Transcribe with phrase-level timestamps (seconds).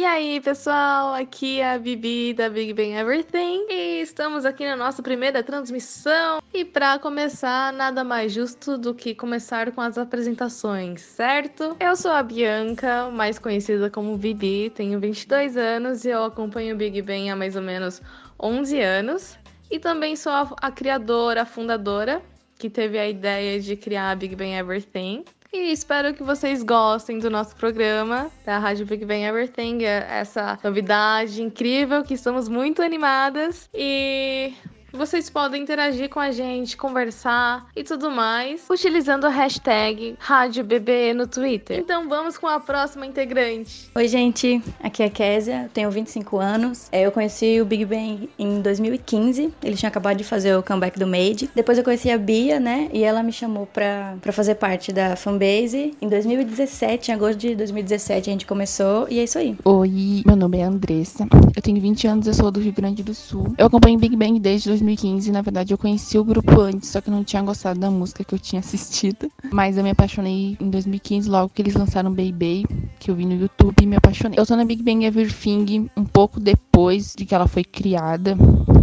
[0.00, 4.74] E aí, pessoal, aqui é a Bibi da Big Bang Everything e estamos aqui na
[4.74, 6.40] nossa primeira transmissão.
[6.54, 11.76] E para começar, nada mais justo do que começar com as apresentações, certo?
[11.78, 16.78] Eu sou a Bianca, mais conhecida como Bibi, tenho 22 anos e eu acompanho o
[16.78, 18.00] Big Bang há mais ou menos
[18.42, 19.38] 11 anos.
[19.70, 22.22] E também sou a, a criadora, a fundadora,
[22.58, 25.26] que teve a ideia de criar a Big Bang Everything.
[25.52, 31.42] E espero que vocês gostem do nosso programa da Rádio Big Bang Everything, essa novidade
[31.42, 33.68] incrível que estamos muito animadas.
[33.74, 34.54] E
[34.92, 41.26] vocês podem interagir com a gente, conversar e tudo mais, utilizando a hashtag RádioBBE no
[41.26, 41.78] Twitter.
[41.78, 43.90] Então vamos com a próxima integrante.
[43.94, 44.62] Oi, gente.
[44.82, 46.88] Aqui é a Késia, tenho 25 anos.
[46.90, 49.52] É, eu conheci o Big Bang em 2015.
[49.62, 51.50] Ele tinha acabado de fazer o comeback do Made.
[51.54, 52.88] Depois eu conheci a Bia, né?
[52.92, 55.94] E ela me chamou pra, pra fazer parte da fanbase.
[56.00, 59.06] Em 2017, em agosto de 2017, a gente começou.
[59.08, 59.56] E é isso aí.
[59.64, 61.26] Oi, meu nome é Andressa.
[61.54, 63.54] Eu tenho 20 anos, eu sou do Rio Grande do Sul.
[63.58, 65.32] Eu acompanho Big Bang desde 2015.
[65.32, 68.24] Na verdade, eu conheci o grupo antes, só que eu não tinha gostado da música
[68.24, 69.30] que eu tinha assistido.
[69.52, 72.66] Mas eu me apaixonei em 2015, logo que eles lançaram Baby,
[72.98, 74.38] que eu vi no YouTube e me apaixonei.
[74.38, 78.36] Eu tô na Big Bang Everything um pouco depois de que ela foi criada.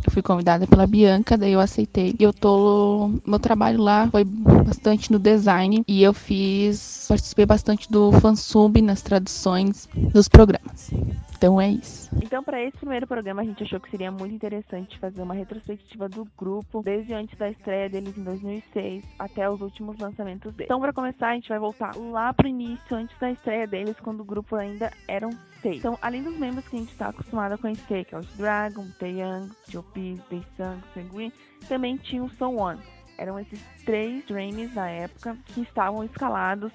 [0.05, 2.15] Eu fui convidada pela Bianca, daí eu aceitei.
[2.19, 3.11] E eu tô.
[3.25, 7.05] Meu trabalho lá foi bastante no design e eu fiz.
[7.07, 10.91] Participei bastante do fansub nas traduções dos programas.
[11.37, 12.09] Então é isso.
[12.23, 16.09] Então, para esse primeiro programa, a gente achou que seria muito interessante fazer uma retrospectiva
[16.09, 20.65] do grupo, desde antes da estreia deles em 2006 até os últimos lançamentos deles.
[20.65, 24.21] Então, para começar, a gente vai voltar lá pro início, antes da estreia deles, quando
[24.21, 25.29] o grupo ainda eram
[25.61, 25.77] seis.
[25.77, 28.87] Então, além dos membros que a gente está acostumado a conhecer, que é o Dragon,
[28.99, 31.31] Taeyang, Jopi, Daesung, Sanguin,
[31.67, 32.79] também tinha o So One.
[33.17, 36.71] Eram esses três Dreams na época que estavam escalados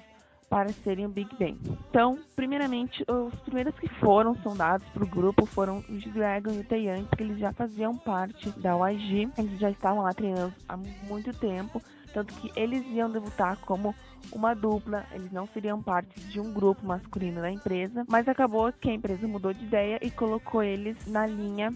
[0.53, 1.57] para serem o Big Bang.
[1.89, 6.63] Então, primeiramente, os primeiros que foram sondados para o grupo foram o G-Dragon e o
[6.63, 11.33] Taeyang, porque eles já faziam parte da YG, eles já estavam lá treinando há muito
[11.33, 11.81] tempo,
[12.13, 13.95] tanto que eles iam debutar como
[14.31, 18.91] uma dupla, eles não seriam parte de um grupo masculino da empresa, mas acabou que
[18.91, 21.73] a empresa mudou de ideia e colocou eles na linha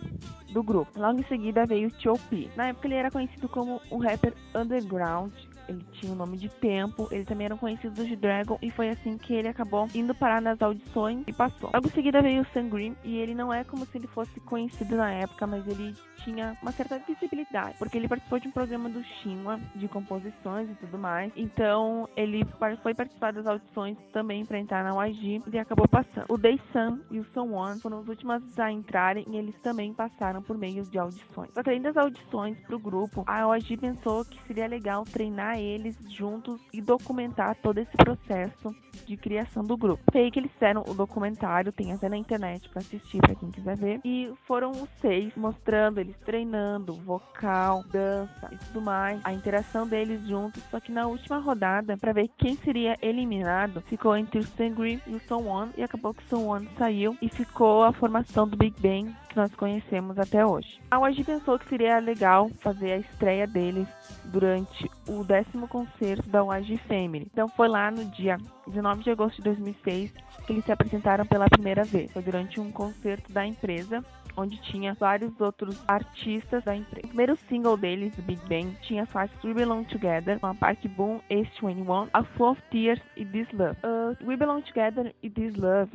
[0.54, 1.00] do grupo.
[1.00, 2.52] Logo em seguida veio o T.O.P.
[2.56, 5.34] Na época ele era conhecido como o rapper underground,
[5.68, 9.18] ele tinha o nome de Tempo, ele também era conhecido de Dragon e foi assim
[9.18, 11.70] que ele acabou indo parar nas audições e passou.
[11.74, 14.96] Logo em seguida veio o Sangrim e ele não é como se ele fosse conhecido
[14.96, 19.04] na época, mas ele tinha uma certa visibilidade, porque ele participou de um programa do
[19.04, 21.32] Shinwa de composições e tudo mais.
[21.36, 22.46] Então ele
[22.82, 26.26] foi participar das audições também para entrar na YG e acabou passando.
[26.30, 26.38] O
[26.72, 30.84] Sun e o One foram os últimos a entrarem e eles também passaram por meio
[30.84, 31.52] de audições.
[31.54, 35.57] Só que além das audições para o grupo, a YG pensou que seria legal treinar
[35.60, 38.76] eles juntos e documentar todo esse processo
[39.06, 40.04] de criação do grupo.
[40.12, 43.52] Foi aí que eles fizeram o documentário, tem até na internet para assistir para quem
[43.52, 44.02] quiser ver.
[44.04, 50.26] E foram os seis mostrando eles treinando, vocal, dança e tudo mais, a interação deles
[50.28, 50.64] juntos.
[50.70, 55.16] Só que na última rodada, para ver quem seria eliminado, ficou entre o Sangri e
[55.16, 58.58] o Son One e acabou que o Son One saiu e ficou a formação do
[58.58, 60.80] Big Bang nós conhecemos até hoje.
[60.92, 63.88] A YG pensou que seria legal fazer a estreia deles
[64.26, 67.28] durante o décimo concerto da YG Family.
[67.32, 68.38] Então foi lá no dia
[68.68, 70.12] 19 de agosto de 2006
[70.46, 72.12] que eles se apresentaram pela primeira vez.
[72.12, 74.04] Foi durante um concerto da empresa
[74.38, 77.06] onde tinha vários outros artistas da empresa.
[77.06, 80.88] O primeiro single deles, Big Bang, tinha as faixas We Belong Together, com a parte
[80.88, 83.78] Boom, Ace 21, A Full of Tears e This Love.
[83.84, 85.92] Uh, We Belong Together e This Love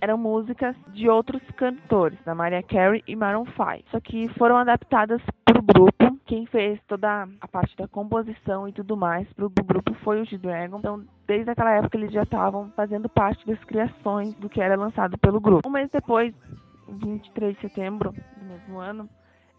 [0.00, 5.22] eram músicas de outros cantores, da Mariah Carey e Maroon 5, só que foram adaptadas
[5.44, 6.18] pro grupo.
[6.26, 10.78] Quem fez toda a parte da composição e tudo mais pro grupo foi o G-Dragon.
[10.78, 15.16] Então, desde aquela época eles já estavam fazendo parte das criações do que era lançado
[15.18, 15.68] pelo grupo.
[15.68, 16.34] Um mês depois,
[16.88, 19.08] 23 de setembro do mesmo ano,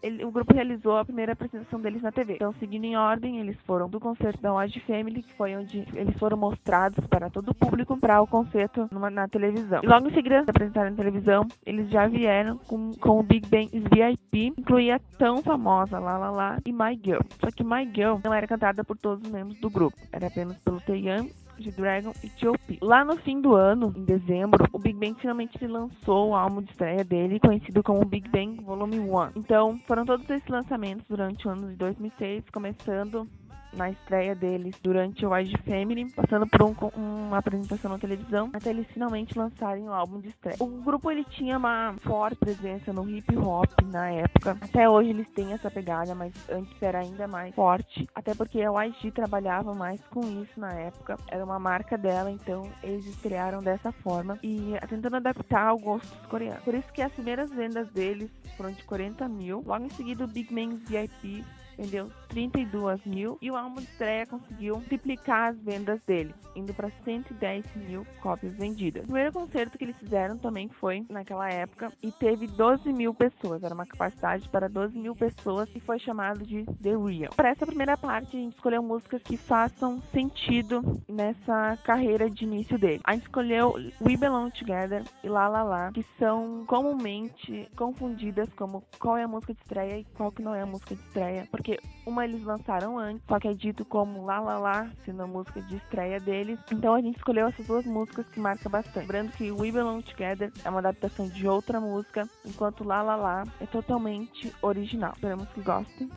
[0.02, 2.34] ele, o grupo realizou a primeira apresentação deles na TV.
[2.34, 6.16] Então, seguindo em ordem, eles foram do concerto da Watch Family, que foi onde eles
[6.18, 9.80] foram mostrados para todo o público, para o concerto numa, na televisão.
[9.82, 13.48] E logo em seguida, se apresentaram na televisão, eles já vieram com, com o Big
[13.48, 17.20] Bang VIP, incluía tão famosa La La La e My Girl.
[17.40, 20.58] Só que My Girl não era cantada por todos os membros do grupo, era apenas
[20.58, 22.78] pelo Taeyang de Dragon e T.O.P.
[22.82, 26.70] Lá no fim do ano, em dezembro, o Big Bang finalmente lançou o álbum de
[26.70, 29.30] estreia dele, conhecido como Big Bang Volume 1.
[29.36, 33.28] Então, foram todos esses lançamentos durante o ano de 2006, começando
[33.76, 38.70] na estreia deles durante o Wide Family, passando por um, uma apresentação na televisão, até
[38.70, 40.56] eles finalmente lançarem o álbum de estreia.
[40.60, 44.56] O grupo ele tinha uma forte presença no hip hop na época.
[44.60, 48.84] Até hoje eles têm essa pegada, mas antes era ainda mais forte, até porque a
[48.84, 51.16] YG trabalhava mais com isso na época.
[51.28, 56.26] Era uma marca dela, então eles estrearam dessa forma e tentando adaptar ao gosto dos
[56.26, 56.62] coreanos.
[56.62, 59.62] Por isso que as primeiras vendas deles foram de 40 mil.
[59.66, 61.44] Logo em seguida, o Big Man's VIP
[61.76, 66.90] vendeu 32 mil e o álbum de estreia conseguiu triplicar as vendas dele, indo para
[67.04, 69.04] 110 mil cópias vendidas.
[69.04, 73.62] O primeiro concerto que eles fizeram também foi naquela época e teve 12 mil pessoas,
[73.62, 77.32] era uma capacidade para 12 mil pessoas e foi chamado de The Real.
[77.34, 82.78] Para essa primeira parte, a gente escolheu músicas que façam sentido nessa carreira de início
[82.78, 83.00] dele.
[83.04, 88.84] A gente escolheu We Belong Together e La La La, que são comumente confundidas como
[88.98, 91.46] qual é a música de estreia e qual que não é a música de estreia,
[91.50, 95.24] porque porque uma eles lançaram antes, só que é dito como Lá Lá Lá, sendo
[95.24, 96.60] a música de estreia deles.
[96.70, 99.00] Então a gente escolheu essas duas músicas que marcam bastante.
[99.00, 103.42] Lembrando que We Belong Together é uma adaptação de outra música, enquanto Lá Lá Lá
[103.60, 105.12] é totalmente original.
[105.14, 106.08] Esperamos que gostem.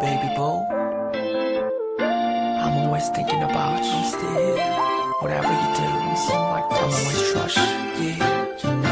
[0.00, 0.66] Baby boo.
[2.58, 3.92] I'm always thinking about you.
[5.22, 7.56] Whatever you do, I'm always trust.
[7.56, 8.85] Yeah, you know.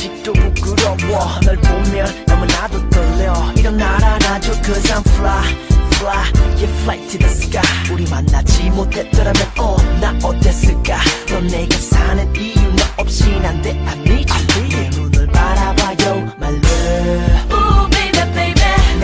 [0.00, 1.40] 아직도 부끄러워.
[1.44, 3.52] 널 보면 너무나도 떨려.
[3.54, 10.18] 일어나라 나줘 cause I'm fly fly yeah fly to the sky 우리 만나지 못했더라면 어나
[10.26, 10.96] 어땠을까?
[11.28, 17.59] 넌 내가 사는 이유 너 없이 난데 I need you 내 눈을 바라봐요 my love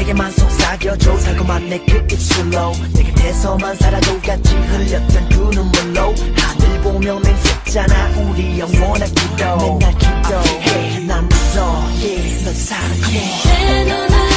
[0.06, 6.14] 나에게만 속삭여줘 살고만 내 그 입술로 내 곁에서만 살아도 같이 흘렸던 그 눈물로.
[6.36, 8.10] 하늘 보며 맹세잖아.
[8.20, 9.56] 우리 영원한 기도.
[9.78, 11.62] 맨날 기도해 난 믿어
[12.00, 13.42] yeah, 넌 사랑해.
[13.44, 14.35] 내 눈을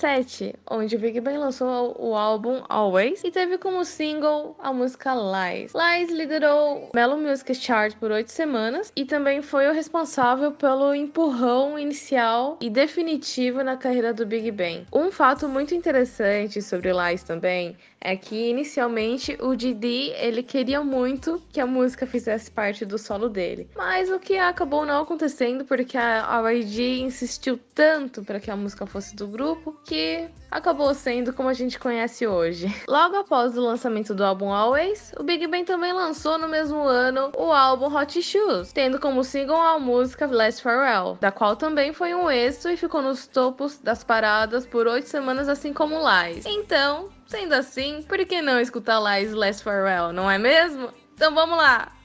[0.00, 5.12] 2007, onde o Big Bang lançou o álbum Always e teve como single a música
[5.14, 5.72] Lies.
[5.74, 10.94] Lies liderou o Mellow Music Chart por oito semanas e também foi o responsável pelo
[10.94, 14.86] empurrão inicial e definitivo na carreira do Big Bang.
[14.90, 21.42] Um fato muito interessante sobre Lies também é que inicialmente o Didi ele queria muito
[21.52, 25.98] que a música fizesse parte do solo dele, mas o que acabou não acontecendo porque
[25.98, 31.48] a YG insistiu tanto para que a música fosse do grupo que acabou sendo como
[31.48, 32.72] a gente conhece hoje.
[32.86, 37.32] Logo após o lançamento do álbum Always, o Big Bang também lançou no mesmo ano
[37.36, 42.14] o álbum Hot Shoes, tendo como single a música Last Farewell, da qual também foi
[42.14, 46.46] um êxito e ficou nos topos das paradas por oito semanas, assim como Lies.
[46.46, 50.90] Então, sendo assim, por que não escutar Lies Last Farewell, não é mesmo?
[51.14, 51.99] Então vamos lá!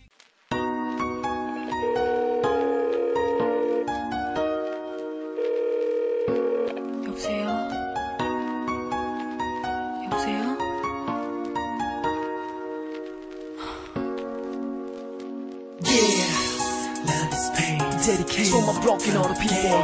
[18.05, 19.81] Dedicated for my broken hearted people.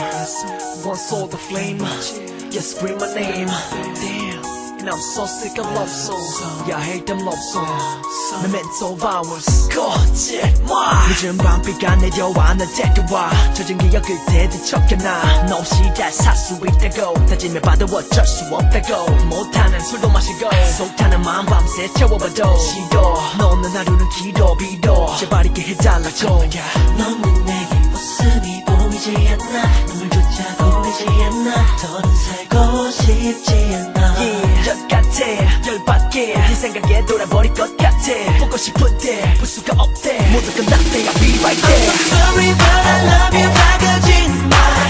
[0.85, 1.81] One soul the flame.
[2.51, 3.49] Yeah, scream my name.
[3.49, 4.45] Damn.
[4.79, 6.69] And I'm so sick of love songs.
[6.69, 8.07] Yeah, I hate them love songs.
[8.43, 9.69] Memento of hours.
[9.69, 11.09] 거짓말.
[11.09, 13.31] 늦은 밤비가 내려와 널 데려와.
[13.55, 15.47] 젖은 기억을 되뒤척여놔.
[15.49, 17.15] 너 없이 잘 살 수 있다고.
[17.27, 19.11] 다짐해 봐도 어쩔 수 없다고.
[19.27, 20.51] 못하는 술도 마시고.
[20.77, 22.57] 속타는 마음 밤새 채워봐도.
[22.59, 23.21] 싫어.
[23.39, 25.17] 너는 하루는 길어 빌어.
[25.17, 26.45] 제발 있게 해달라고.
[26.99, 27.60] 너는 내
[28.22, 29.86] 게 웃음이 보이지 않나.
[29.88, 31.78] 눈물조차 보이지 않나.
[31.78, 34.16] 더는 살고 싶지 않아.
[34.18, 35.68] Yeah, 열 같아.
[35.68, 36.34] 열받게.
[36.36, 38.38] 네 생각에 돌아버릴 것 같아.
[38.40, 40.30] 보고 싶은데 볼 수가 없대.
[40.32, 41.04] 모두 끝났대.
[41.06, 41.90] I'll be right there.
[41.90, 43.50] I'm so sorry but I love you.
[43.54, 44.81] 밝아진 말.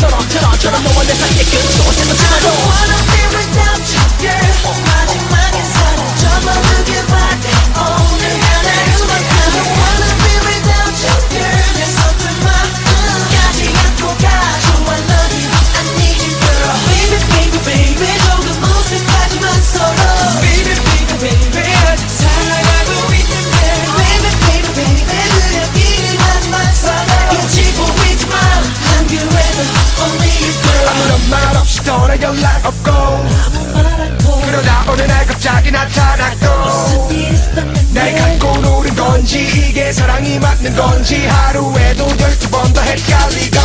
[0.00, 2.40] turn on, turn on, turn on, no one is like it, so it's the I
[2.40, 3.13] don't wanna
[39.94, 43.58] 사랑이 맞는 건지 하루에도 열두 번 더 헷갈리고.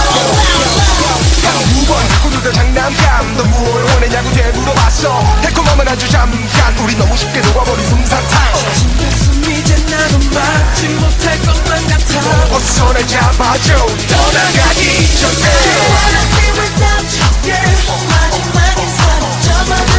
[1.74, 5.20] 두번 꾸르던 장난감 너 무엇을 원했냐고 되물어봤어.
[5.42, 8.54] 달콤함은 아주 잠깐 우리 너무 쉽게 녹아버린 솜사탕.
[8.76, 12.20] 진가슴 이제 나도 막지 못할 것만 같아.
[12.56, 13.74] 어서 날 잡아줘.
[13.76, 15.50] 떠나가기 전에.
[15.50, 17.06] I wanna be without
[17.48, 17.74] yeah.
[18.08, 19.99] 마지막인 사람 잡아줘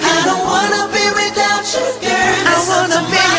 [0.00, 2.10] I don't wanna be without you girl.
[2.10, 3.37] I wanna be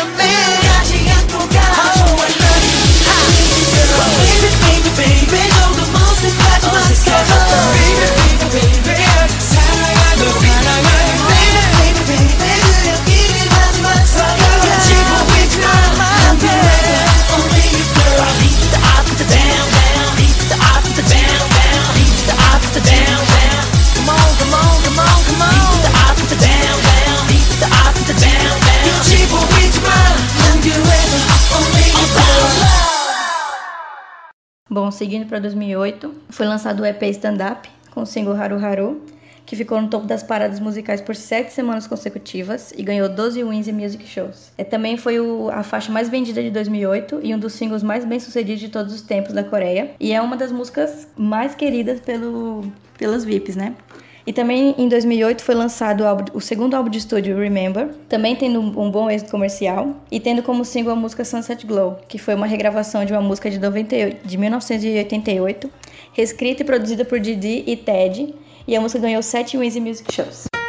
[34.90, 39.02] Seguindo para 2008, foi lançado o EP Stand Up com o single Haru Haru,
[39.44, 43.66] que ficou no topo das paradas musicais por sete semanas consecutivas e ganhou 12 wins
[43.66, 44.52] em music shows.
[44.56, 48.04] É, também foi o, a faixa mais vendida de 2008 e um dos singles mais
[48.04, 49.90] bem sucedidos de todos os tempos da Coreia.
[49.98, 52.62] E é uma das músicas mais queridas pelo,
[52.96, 53.74] pelas VIPs, né?
[54.30, 58.36] E também em 2008 foi lançado o, álbum, o segundo álbum de estúdio, Remember, também
[58.36, 62.36] tendo um bom êxito comercial e tendo como single a música Sunset Glow, que foi
[62.36, 65.68] uma regravação de uma música de, de 1988,
[66.12, 68.32] reescrita e produzida por Didi e Ted,
[68.68, 70.59] e a música ganhou 7 wins em music shows.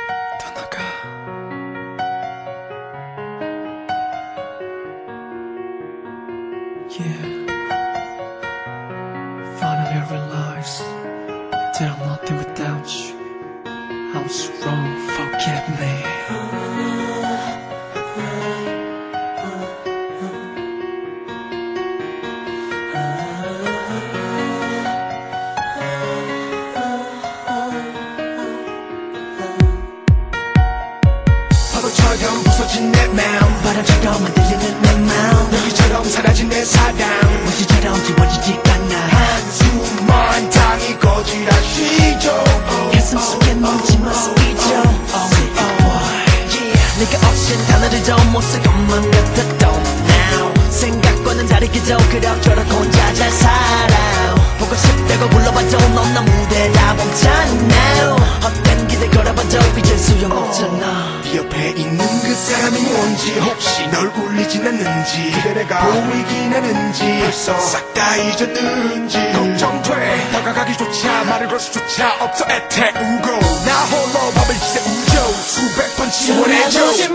[52.31, 59.97] 이럭저럭 혼자 잘 살아 보고 싶다고 불러봐도 넌나 무대 다 멈췄나 헛된 기대 걸어봐도 이젠
[59.97, 61.21] 수염 없잖아.
[61.23, 67.59] 네 옆에 있는 그 사람이 뭔지 혹시 널 울리진 않는지 그대 내가 보이긴 하는지 벌써
[67.59, 69.17] 싹 다 잊었는지.
[69.33, 70.29] 걱정돼.
[70.31, 73.27] 다가가기조차 말을 걸 수조차 없어 애태우고.
[73.65, 76.79] 나 홀로 밤을 지새우죠 수백 번 지원해줘.
[76.79, 77.09] 전화보지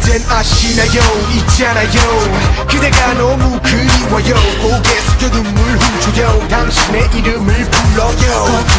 [0.00, 1.02] 그댄 아시나요?
[1.34, 2.66] 있잖아요.
[2.68, 4.34] 그대가 너무 그리워요.
[4.62, 6.48] 고개 숙여 눈물 훔쳐요.
[6.48, 8.14] 당신의 이름을 불러요.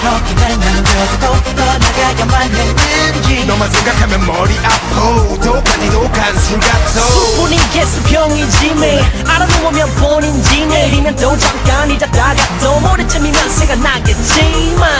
[0.01, 5.41] 그렇게 날 남겨도 떠나가야만 했는지 너만 생각하면 머리 아파.
[5.41, 7.01] 독하니도 간술 같아.
[7.35, 14.91] 뿐인 개수병이지매 알아놓으면 본인지 내리면 또 잠깐 잊었다가 또 모레쯤이면 생각나겠지만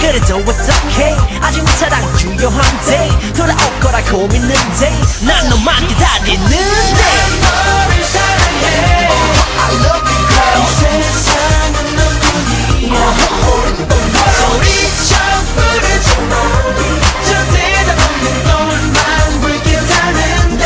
[0.00, 1.16] 그래도 어떡해.
[1.42, 5.00] 아직 내 사랑 유효한데 돌아올 거라고 믿는데.
[5.26, 7.00] 난 너만 기다리는데.
[7.42, 8.64] 너를 사랑해
[9.58, 12.96] I love you girl 세상은 너뿐이야
[14.38, 15.10] 소리쳐
[15.54, 16.08] 부르지
[17.26, 20.64] 저 대답 없는 너만 불쾌하는데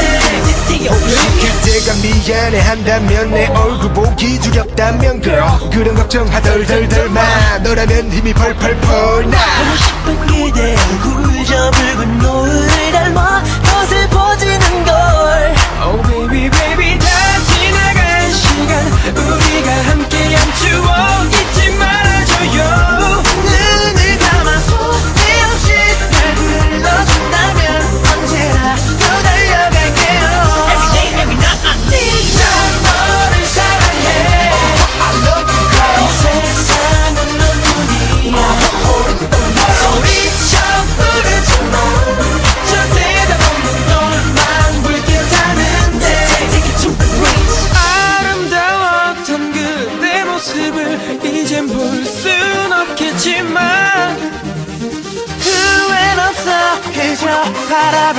[1.41, 7.23] 그대가 미안해 한다면 내 얼굴 보기 두렵다면 girl 그런 걱정 하덜덜덜 마.
[7.59, 9.39] 너라면 힘이 펄펄펄 나.
[9.39, 13.43] 보고 싶은 그대 얼굴 저 붉은 노을을 닮아.
[13.64, 15.55] 더 슬퍼지는 걸.
[15.83, 17.07] Oh baby baby 다
[17.47, 18.71] 지나간 시간.
[19.17, 22.94] 우리가 함께한 추억 잊지 말아줘요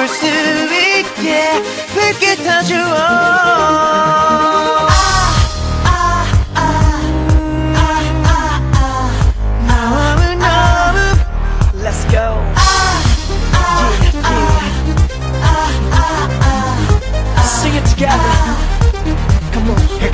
[0.04, 1.50] 볼 수 있게
[1.92, 2.80] 불빛 터주어
[9.66, 10.98] 마음은 너무
[11.82, 12.26] Let's go
[17.42, 18.63] Sing it together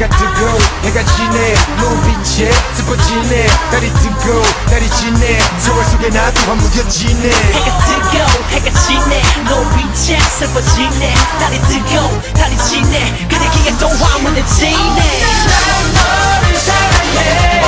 [0.02, 1.54] 해가 뜨고 해가 지네.
[1.78, 3.48] 눈빛에 뜨거지네.
[3.72, 5.40] 날이 뜨고 날이 지네.
[5.60, 7.30] 서울 속에 나도 한 무뎌지네.
[7.30, 8.18] 해가 뜨고
[8.50, 9.22] 해가 지네.
[9.48, 11.14] 노빛에 슬퍼지네.
[11.40, 13.28] 달이 뜨고 달이 지네.
[13.30, 14.72] 그대 기에 또 화문해지네.
[14.74, 17.62] 난 너를 사랑해.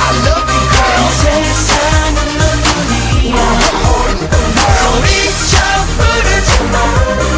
[0.00, 3.36] I love you girl 세상은 너뿐이야.
[4.78, 5.52] 소리쳐
[5.96, 7.29] 부르지 저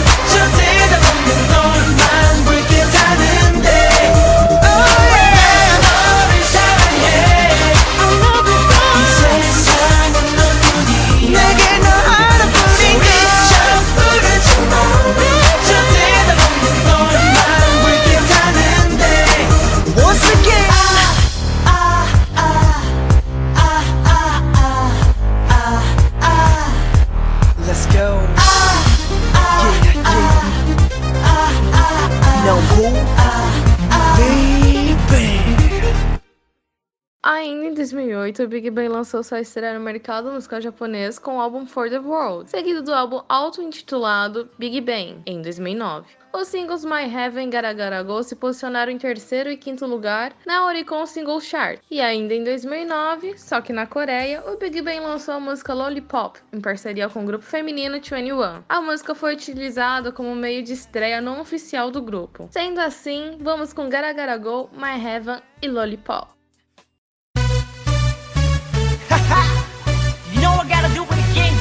[38.43, 41.89] 2008, o Big Bang lançou sua estreia no mercado musical japonês com o álbum For
[41.89, 46.07] the World, seguido do álbum auto-intitulado Big Bang, em 2009.
[46.35, 50.33] Os singles My Heaven e Gara Gara Go se posicionaram em terceiro e quinto lugar
[50.47, 51.79] na Oricon Single Chart.
[51.91, 56.39] E ainda em 2009, só que na Coreia, o Big Bang lançou a música Lollipop,
[56.53, 58.63] em parceria com o grupo feminino 21.
[58.67, 62.49] A música foi utilizada como meio de estreia não oficial do grupo.
[62.51, 66.42] Sendo assim, vamos com Gara Gara Go, My Heaven e Lollipop.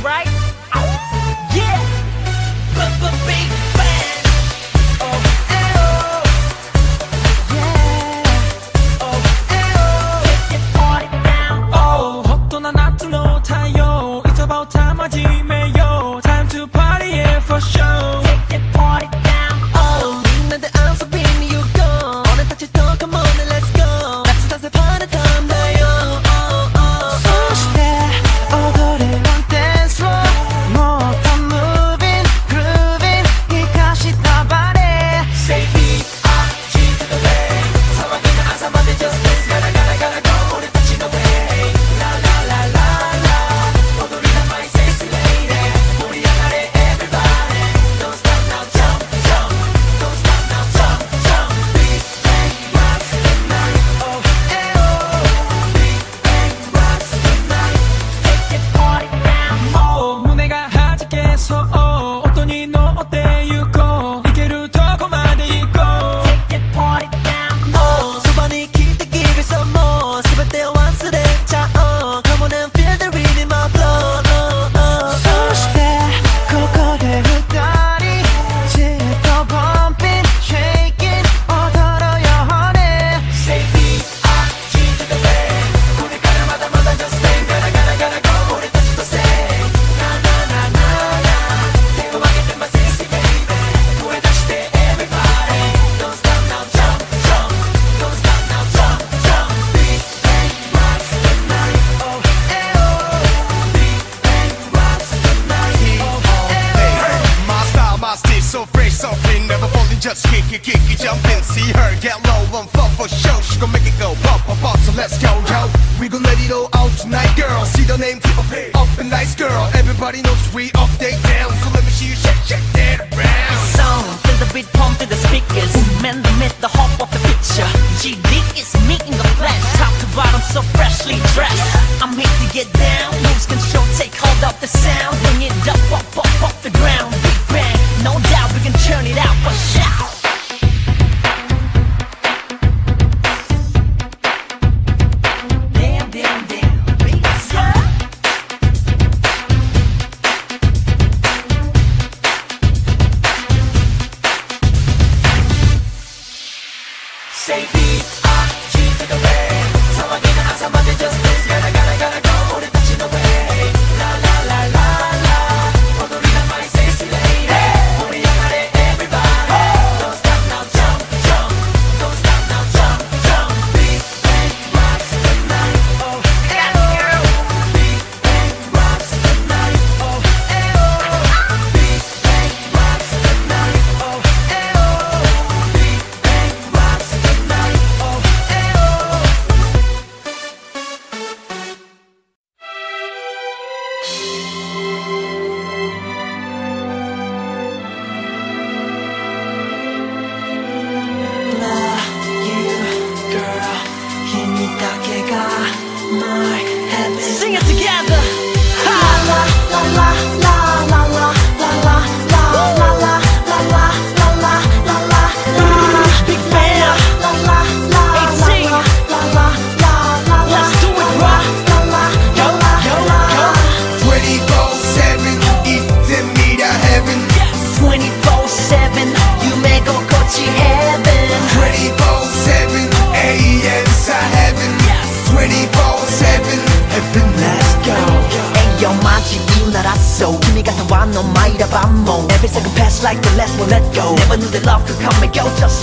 [0.03, 0.30] Right?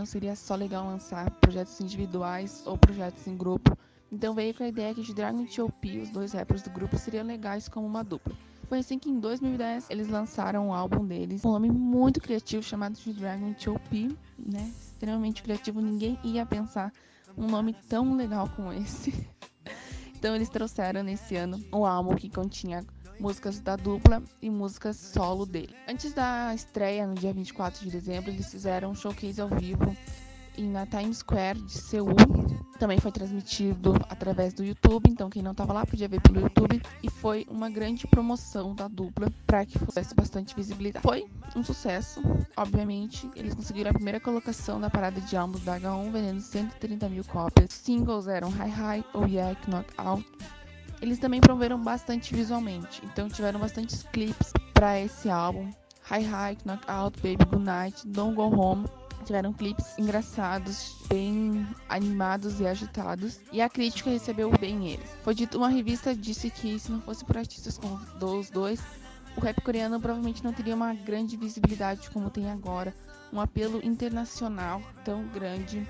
[0.07, 3.77] seria só legal lançar projetos individuais ou projetos em grupo,
[4.11, 7.25] então veio com a ideia que G-Dragon e T.O.P., os dois rappers do grupo, seriam
[7.25, 8.33] legais como uma dupla.
[8.69, 12.97] Foi assim que em 2010 eles lançaram o álbum deles, um nome muito criativo chamado
[12.97, 14.71] G-Dragon e T.O.P., né?
[14.79, 16.91] Extremamente criativo, ninguém ia pensar
[17.37, 19.13] um nome tão legal como esse.
[20.19, 22.83] Então eles trouxeram nesse ano um álbum que continha
[23.19, 25.75] músicas da dupla e músicas solo dele.
[25.87, 29.95] Antes da estreia, no dia 24 de dezembro, eles fizeram um showcase ao vivo
[30.57, 32.15] na Times Square de Seul.
[32.79, 36.81] Também foi transmitido através do YouTube, então quem não estava lá podia ver pelo YouTube.
[37.01, 41.01] E foi uma grande promoção da dupla para que fosse bastante visibilidade.
[41.01, 42.21] Foi um sucesso,
[42.55, 43.29] obviamente.
[43.35, 47.73] Eles conseguiram a primeira colocação da parada de álbuns da H1, vendendo 130 mil cópias.
[47.73, 50.25] Singles eram Hi Hi, Oh Yeah, Knock Out,
[51.01, 55.69] eles também promoveram bastante visualmente, então tiveram bastantes clipes para esse álbum.
[56.09, 58.85] Hi Hi, Knockout, Baby Goodnight, Don't Go Home.
[59.25, 63.41] Tiveram clipes engraçados, bem animados e agitados.
[63.51, 65.09] E a crítica recebeu bem eles.
[65.21, 68.81] Foi dito, uma revista disse que se não fosse por artistas como os dois,
[69.35, 72.95] o rap coreano provavelmente não teria uma grande visibilidade como tem agora.
[73.33, 75.85] Um apelo internacional tão grande.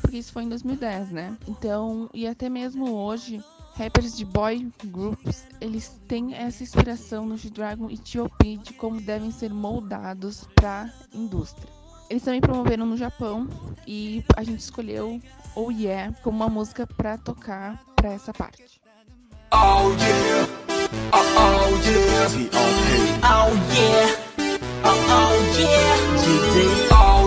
[0.00, 1.36] Porque isso foi em 2010, né?
[1.48, 3.42] Então, e até mesmo hoje,
[3.80, 8.58] rappers de boy groups, eles têm essa inspiração no G-Dragon e T.O.P.
[8.58, 11.66] de como devem ser moldados para indústria.
[12.10, 13.48] Eles também promoveram no Japão
[13.86, 15.18] e a gente escolheu
[15.54, 18.82] Oh Yeah como uma música para tocar para essa parte.
[19.52, 20.46] Oh yeah
[21.12, 22.28] Oh oh yeah
[23.22, 24.16] Oh yeah,
[24.84, 25.10] oh oh.
[25.12, 27.19] Oh yeah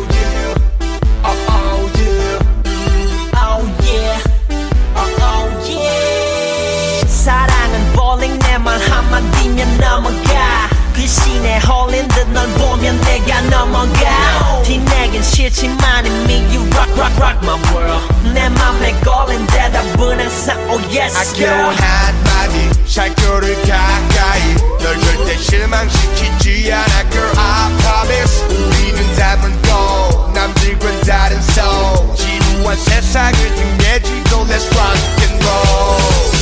[9.93, 10.69] 넘어가.
[10.95, 14.63] 귀신에 홀린 듯 널 보면 내가 넘어가.
[14.63, 18.33] 그치만 이미 you rock rock rock my world.
[18.33, 24.55] 내 맘에 걸린 대답은 항상 oh yes girl 아껴 한 마디 샬교를 가까이.
[24.81, 28.43] 널 절대 실망시키지 않아 girl I promise.
[28.49, 32.15] 우리는 닮은 거 남들과는 다른 소.
[32.15, 36.32] 지루한 세상을 등내지고 let's rock and roll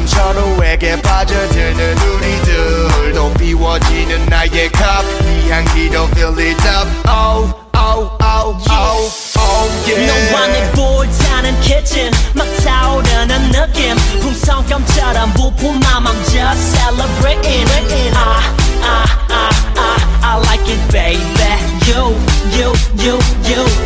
[0.00, 8.56] 점점 서로에게 빠져드는 우리들 또 비워지는 나의 컵네 향기로 fill it up oh oh oh
[8.70, 17.66] oh oh yeah 내 볼자는 kitchen 막 타오르는 느낌 풍선껌처럼 부푼 맘 I'm just celebrating
[18.14, 21.20] ah ah ah ah I like it baby
[21.86, 22.14] you
[22.56, 23.79] you you you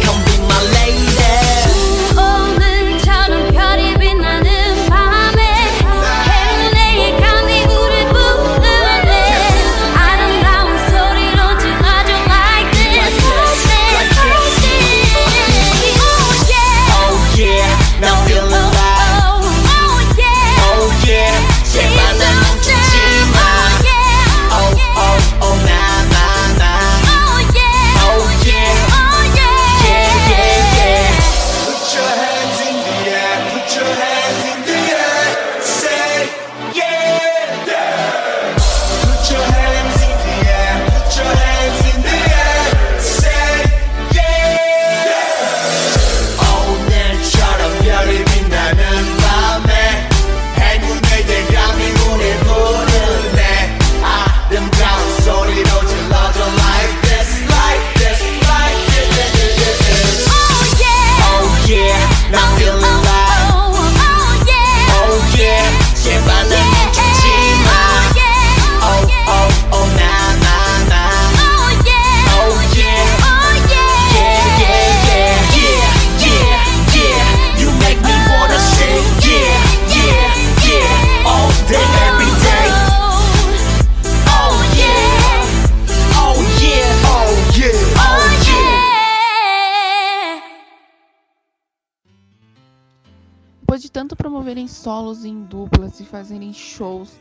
[94.54, 97.18] promoverem solos em duplas e fazerem shows,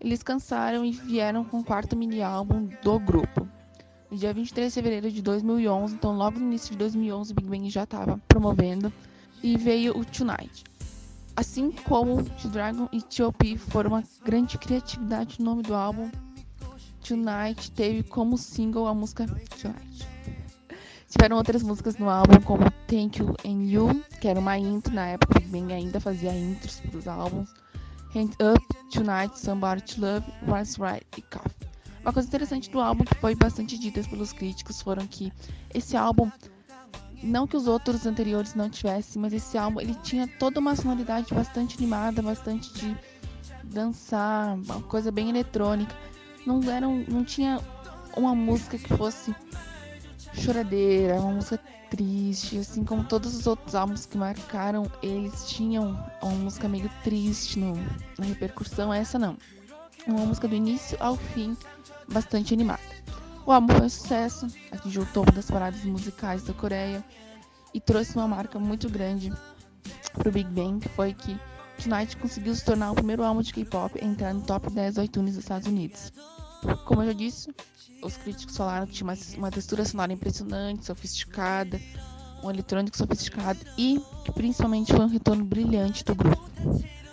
[0.00, 3.48] eles cansaram e vieram com o quarto mini álbum do grupo.
[4.10, 7.48] No dia 23 de fevereiro de 2011, então logo no início de 2011, o Big
[7.48, 8.92] Bang já estava promovendo
[9.42, 10.64] e veio o Tonight.
[11.36, 13.56] Assim como G-Dragon e T.O.P.
[13.58, 16.10] foram uma grande criatividade no nome do álbum,
[17.06, 20.08] Tonight teve como single a música Tonight.
[21.12, 25.08] Tiveram outras músicas no álbum, como Thank You and You, que era uma intro, na
[25.08, 27.50] época Big Bang ainda fazia intros para os álbuns.
[28.16, 31.68] Hand Up, Tonight, Somebody to Love, What's Right e Coffee.
[32.00, 35.30] Uma coisa interessante do álbum, que foi bastante dita pelos críticos, foram que
[35.74, 36.30] esse álbum,
[37.22, 41.34] não que os outros anteriores não tivessem, mas esse álbum ele tinha toda uma sonoridade
[41.34, 42.96] bastante animada, bastante de
[43.64, 45.94] dançar, uma coisa bem eletrônica.
[46.46, 47.60] Não, era um- não tinha
[48.16, 49.34] uma música que fosse
[50.34, 51.58] choradeira, uma música
[51.90, 57.58] triste, assim como todos os outros álbuns que marcaram, eles tinham uma música meio triste
[57.58, 57.74] no,
[58.18, 59.36] na repercussão, essa não.
[60.06, 61.56] Uma música do início ao fim,
[62.10, 62.80] bastante animada.
[63.44, 67.04] O álbum foi um sucesso, atingiu o topo das paradas musicais da Coreia
[67.74, 69.32] e trouxe uma marca muito grande
[70.14, 71.38] pro Big Bang, que foi que
[71.82, 75.02] Tonight conseguiu se tornar o primeiro álbum de K-pop a entrar no top 10 do
[75.02, 76.12] iTunes dos Estados Unidos.
[76.84, 77.54] Como eu já disse,
[78.02, 81.80] os críticos falaram que tinha uma, textura sonora impressionante, sofisticada,
[82.42, 86.50] um eletrônico sofisticado e que principalmente foi um retorno brilhante do grupo.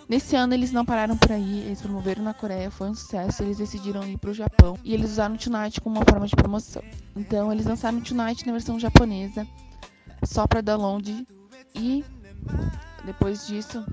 [0.08, 3.58] Nesse ano eles não pararam por aí, eles promoveram na Coreia, foi um sucesso, eles
[3.58, 6.82] decidiram ir para o Japão e eles usaram Tonight como uma forma de promoção.
[7.14, 9.46] Então eles lançaram Tonight na versão japonesa,
[10.24, 11.26] só para download
[11.76, 12.04] e
[13.04, 13.84] depois disso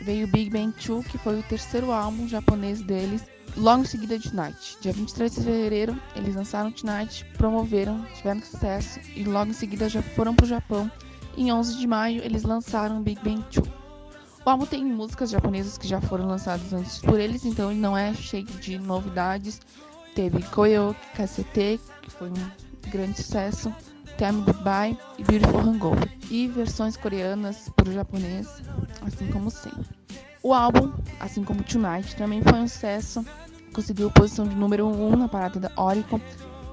[0.00, 3.22] veio o Big Bang 2, que foi o terceiro álbum japonês deles,
[3.56, 4.78] logo em seguida de Tonight.
[4.80, 10.02] Dia 23 de fevereiro, eles lançaram Tonight, promoveram, tiveram sucesso e logo em seguida já
[10.02, 10.90] foram pro Japão.
[11.36, 13.68] Em 11 de maio, eles lançaram Big Bang 2.
[14.44, 17.96] O álbum tem músicas japonesas que já foram lançadas antes por eles, então ele não
[17.96, 19.60] é cheio de novidades.
[20.14, 23.72] teve Koyo KCT, que foi um grande sucesso,
[24.18, 26.10] Tell Me Goodbye e Beautiful Hangover.
[26.28, 28.48] E versões coreanas para o japonês,
[29.00, 29.86] assim como sempre.
[30.42, 33.24] O álbum, assim como Tonight, também foi um sucesso,
[33.72, 36.20] conseguiu posição de número 1 um na parada da Oricon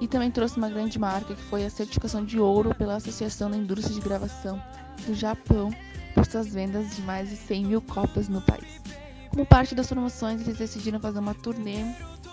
[0.02, 3.58] e também trouxe uma grande marca que foi a certificação de ouro pela Associação da
[3.58, 4.60] Indústria de Gravação
[5.06, 5.70] do Japão
[6.16, 8.82] por suas vendas de mais de 100 mil cópias no país.
[9.30, 11.86] Como parte das promoções, eles decidiram fazer uma turnê,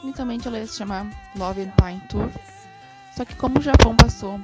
[0.03, 1.07] inicialmente ela ia se chamar
[1.37, 2.30] Love and Pine Tour,
[3.14, 4.41] só que como o Japão passou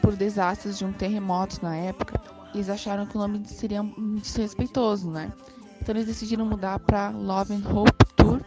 [0.00, 2.20] por desastres de um terremoto na época,
[2.52, 3.84] eles acharam que o nome seria
[4.20, 5.32] desrespeitoso, né?
[5.82, 8.40] Então eles decidiram mudar para Love and Hope Tour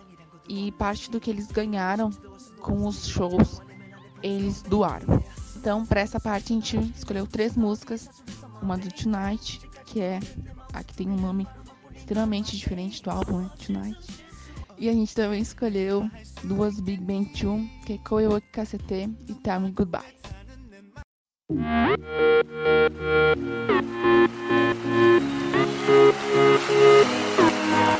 [0.47, 2.09] e parte do que eles ganharam
[2.61, 3.61] com os shows
[4.23, 5.21] eles doaram.
[5.57, 8.09] Então, para essa parte, a gente escolheu três músicas:
[8.61, 10.21] uma do Tonight, que é
[10.71, 11.45] a que tem um nome
[11.93, 13.51] extremamente diferente do álbum, né?
[13.65, 14.25] Tonight.
[14.77, 16.09] E a gente também escolheu
[16.41, 20.15] duas Big Bang 2, que é Koyo KCT e Tell Me Goodbye.
[27.67, 27.95] No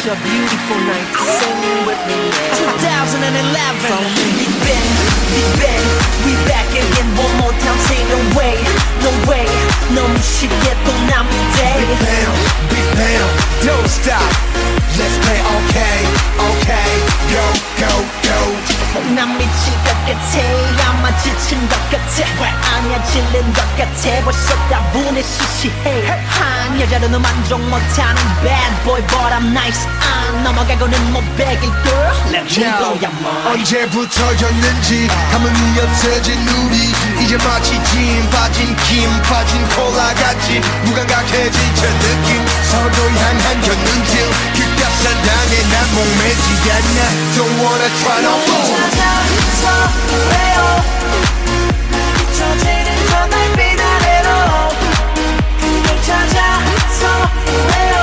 [0.00, 1.08] Such a beautiful night.
[1.36, 2.80] Sing with me now.
[2.80, 3.20] 2011.
[3.84, 4.04] From
[4.40, 4.88] Big Bang,
[5.36, 5.84] Big Bang.
[6.24, 7.78] We back again one more time.
[7.84, 8.56] Say no way,
[9.04, 9.44] no way.
[9.92, 11.30] 너무 쉽게 또 남은
[11.60, 11.76] day.
[11.76, 12.32] Big Bang,
[12.72, 13.28] Big Bang,
[13.68, 14.24] don't stop.
[14.96, 15.98] Let's play okay,
[16.40, 16.90] okay.
[17.28, 17.44] Go,
[17.76, 17.92] go,
[18.24, 18.76] go.
[19.14, 25.22] 난 미칠 것 같아 아마 지친 것 같아 왜 아니야 질린 것 같아 벌써 다분해
[25.22, 32.11] 시시해 한 여자로는 만족 못하는 bad boy but I'm nice 안 넘어가고는 못 베길 girl
[32.31, 33.47] Let me blow your mind.
[33.51, 36.75] 언제부터였는지 감흥이 없어진 우리.
[37.23, 42.45] 이제 마치 진 빠진 김 빠진 콜라 같이 무감각해진 저 느낌.
[42.71, 44.13] 서로 향한 견눈질
[44.55, 46.99] 그깟 사랑에 난 목매지 않나
[47.35, 48.67] Don't wanna try no more.
[48.71, 49.63] 찾아서
[50.31, 50.57] 왜요?
[52.17, 54.29] 비춰지는 저 달빛 아래로
[55.59, 57.01] 그걸 찾아서
[57.67, 57.95] 왜요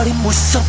[0.00, 0.64] 별이 무서워.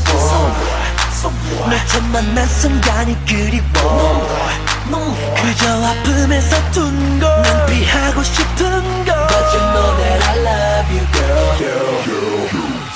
[1.69, 10.19] 널 처음 만난 순간이 그리워 그저 아픔에서 둔걸난 피하고 싶은 걸 But you know that
[10.27, 11.55] I love you girl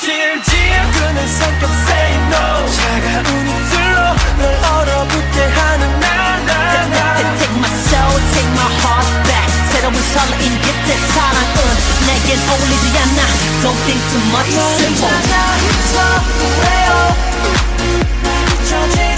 [0.02, 0.52] 질질
[0.92, 2.44] 끄는 성격 say no
[2.76, 3.96] 차가운 입술로
[4.38, 6.52] 널 얼어붙게 하는 나나
[7.40, 11.58] Take my soul, take my heart back 새로운 설레임 그때 사랑은
[12.08, 13.20] 내겐 어울리지 않아
[13.64, 15.96] Don't think too much, simple 찾아서
[16.62, 16.90] 왜요
[17.96, 19.15] 비춰지는 저달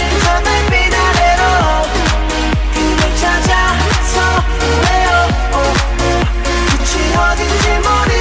[6.77, 8.16] 끝이 어딘지 모르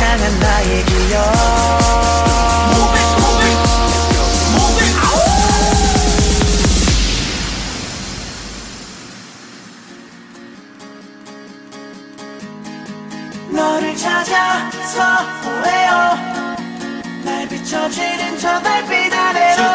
[0.00, 1.68] 향한 나의 기억.
[13.50, 15.02] 너를 찾아서
[15.64, 16.18] 왜요?
[17.24, 19.67] 날 비춰지는 저 달빛 아래로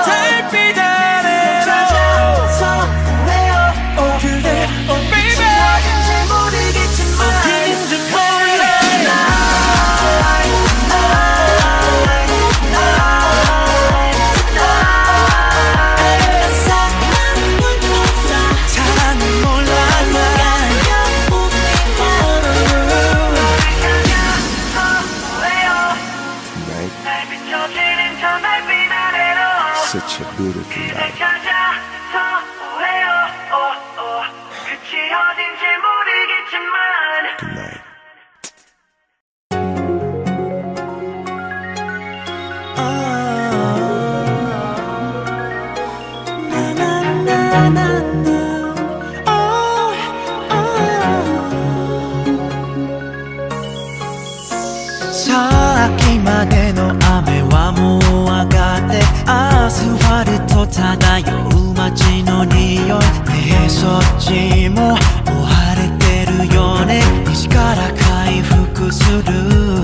[56.45, 62.99] 影の雨はもう上がってアスファルト漂う街の匂い。
[63.29, 67.01] ねえそっちももう晴れてるよね。
[67.27, 69.23] 西から回復する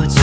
[0.08, 0.20] ぜ。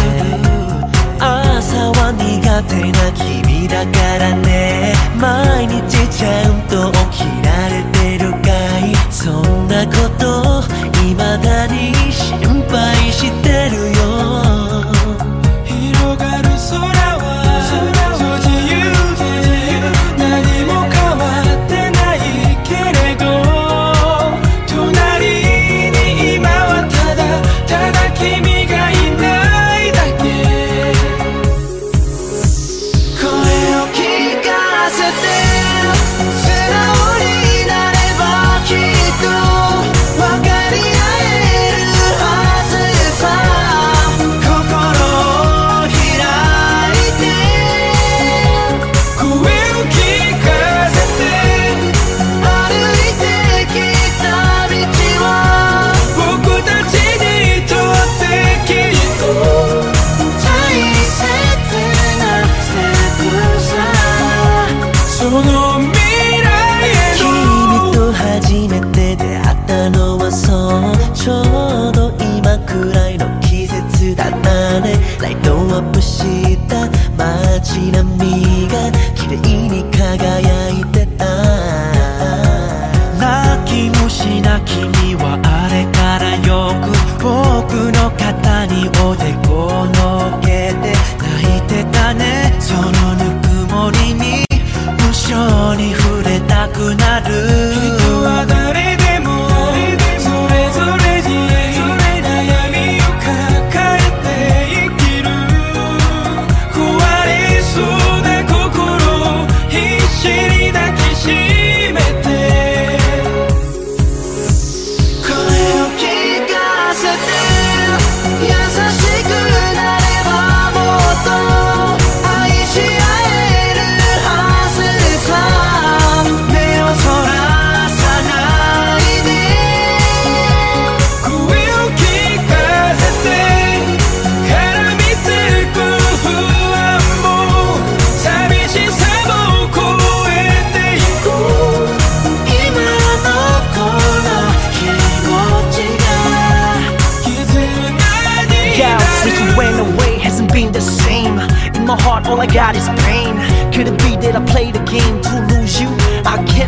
[1.18, 4.92] 朝は苦手な君だからね。
[5.18, 8.48] 毎日ちゃんと起きられてるか
[8.80, 8.94] い。
[9.10, 10.62] そんなこと
[11.00, 12.05] 未だに。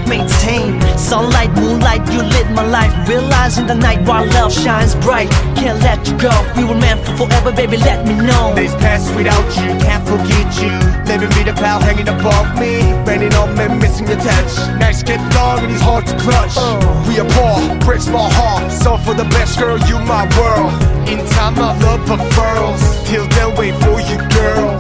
[0.09, 2.93] maintain Sunlight, moonlight, you lit my life.
[3.09, 5.31] Realizing the night while love shines bright.
[5.57, 8.53] Can't let you go, we were meant for forever, baby, let me know.
[8.55, 10.75] Days pass without you, can't forget you.
[11.07, 12.93] Living with a pal hanging above me.
[13.07, 14.53] Raining on me, missing your touch.
[14.81, 16.57] Nights get long and it's hard to clutch.
[16.57, 17.05] Uh.
[17.09, 18.71] We are poor, breaks my heart.
[18.73, 20.73] So for the best girl, you my world.
[21.09, 22.83] In time, my love unfurls.
[23.09, 24.78] Till then, wait for you, girl.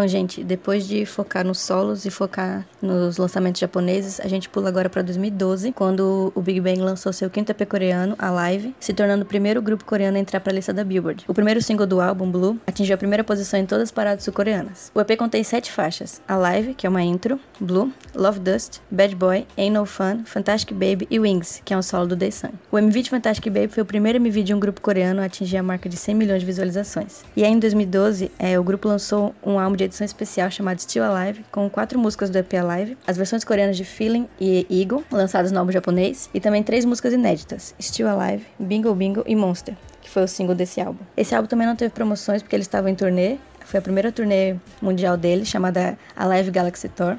[0.00, 4.70] Então, gente, depois de focar nos solos e focar nos lançamentos japoneses, a gente pula
[4.70, 8.94] agora para 2012, quando o Big Bang lançou seu quinto EP coreano, A Live, se
[8.94, 11.26] tornando o primeiro grupo coreano a entrar para a lista da Billboard.
[11.28, 14.90] O primeiro single do álbum, Blue, atingiu a primeira posição em todas as paradas sul-coreanas.
[14.94, 19.14] O EP contém sete faixas: A Live, que é uma intro, Blue, Love Dust, Bad
[19.14, 22.52] Boy, Ain't No Fun, Fantastic Baby e Wings, que é um solo do Daesun.
[22.72, 25.58] O MV de Fantastic Baby foi o primeiro MV de um grupo coreano a atingir
[25.58, 27.22] a marca de 100 milhões de visualizações.
[27.36, 31.02] E aí, em 2012, é, o grupo lançou um álbum de edição especial chamado Still
[31.02, 35.50] Alive, com quatro músicas do EP Alive, as versões coreanas de Feeling e Eagle, lançadas
[35.50, 40.08] no álbum japonês, e também três músicas inéditas, Still Alive, Bingo Bingo e Monster, que
[40.08, 41.04] foi o single desse álbum.
[41.16, 44.56] Esse álbum também não teve promoções porque eles estavam em turnê, foi a primeira turnê
[44.80, 47.16] mundial dele, chamada Alive Galaxy Tour.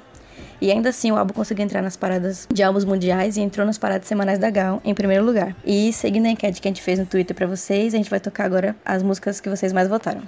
[0.60, 3.78] E ainda assim, o álbum conseguiu entrar nas paradas de álbuns mundiais e entrou nas
[3.78, 5.56] paradas semanais da Gal em primeiro lugar.
[5.66, 8.20] E seguindo a enquete que a gente fez no Twitter pra vocês, a gente vai
[8.20, 10.22] tocar agora as músicas que vocês mais votaram.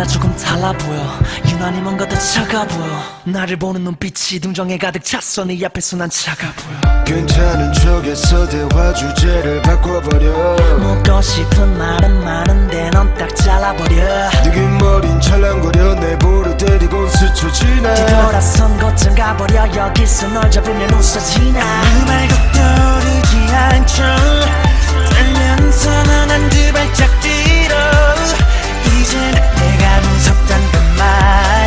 [0.00, 1.18] 따라 조금 달라 보여.
[1.46, 3.02] 유난히 뭔가 더 차가 보여.
[3.24, 5.44] 나를 보는 눈빛이 등정에 가득 찼어.
[5.44, 7.04] 네 앞에서 난 차가 보여.
[7.04, 10.56] 괜찮은 척에서 대화 주제를 바꿔버려.
[10.78, 14.30] 묻고 싶은 말은 많은데 넌 딱 잘라버려.
[14.44, 15.94] 느긴 머린 찰랑거려.
[15.96, 17.94] 내 볼을 때리고 스쳐 지나.
[17.94, 19.74] 뒤돌아선 곳쯤 가버려.
[19.74, 21.60] 여기서 널 잡으면 웃어지나.
[21.60, 24.02] 그 말고 떠오르지 않죠.
[25.10, 27.39] 떨면서 넌 한두 발짝 뒤로
[29.16, 31.59] 내가 무섭단 그 말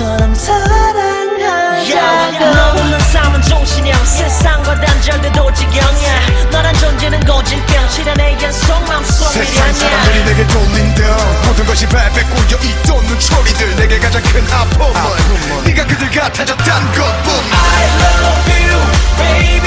[0.00, 9.28] 너처럼 사랑하야 너는 널 삼은 종신형 세상과 단절돼도 지경이야 너란 존재는 고질병 실현의 연속 맘속
[9.30, 11.04] 세상 사람들이 내게 돌린 듯.
[11.46, 13.76] 모든 것이 발에 꼬여 있던 눈초리들.
[13.76, 17.32] 내게 가장 큰 아픔은 네가 그들 같아졌단 것뿐.
[17.52, 18.80] I love you
[19.18, 19.59] baby.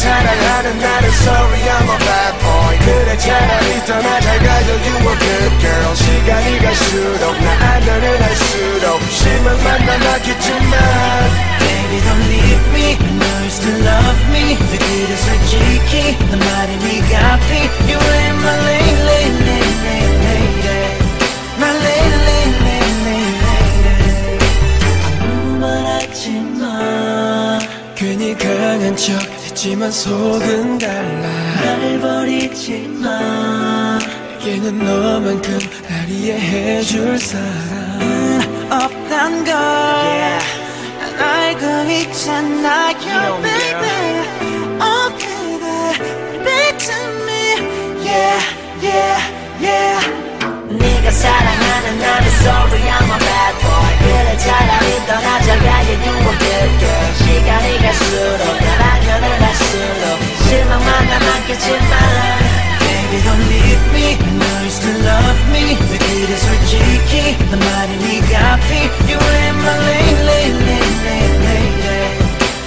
[0.00, 2.74] 자랑하는 나는 sorry I'm a bad boy.
[2.80, 5.94] 그래 차라리 떠나 잘 가도 you a good girl.
[5.94, 10.72] 시간이 갈수록 나 안전을 할수록 심한 만남 아겠지만
[11.60, 12.96] Baby don't leave me.
[12.96, 14.56] I know you still love me.
[14.56, 17.50] 내 길을 솔직히 너 말이 네가 앞이
[17.84, 20.80] You ain't my lady, lady, lady,
[21.60, 22.56] My lady, lady,
[23.04, 23.44] lady,
[25.20, 25.68] 아무 말
[27.94, 31.28] 괜히 강한 척 같지만 속은 달라
[31.60, 33.98] 날 버리지 마
[34.38, 40.46] 내게는 너만큼 날 이해해줄 사람은 없단 걸 yeah.
[40.98, 44.00] 난 알고 있잖아 Your baby
[44.80, 45.68] Oh baby
[46.42, 47.60] Better me
[48.02, 48.40] Yeah
[48.80, 49.20] yeah
[49.60, 50.00] yeah
[50.70, 53.89] 네가 사랑하는 나를 Sorry I'm a bad boy
[54.20, 60.04] 그래 차라리 떠나자 가게 girl 시간이 갈수록 나랑연을 할수록
[60.44, 61.90] 실망만 남았겠지만
[62.80, 67.96] Baby don't leave me I know you still love me 왜 그래 솔직히 난 말이
[67.96, 68.68] 네가 피
[69.10, 70.52] You ain't my lady lady
[71.08, 71.88] lady lady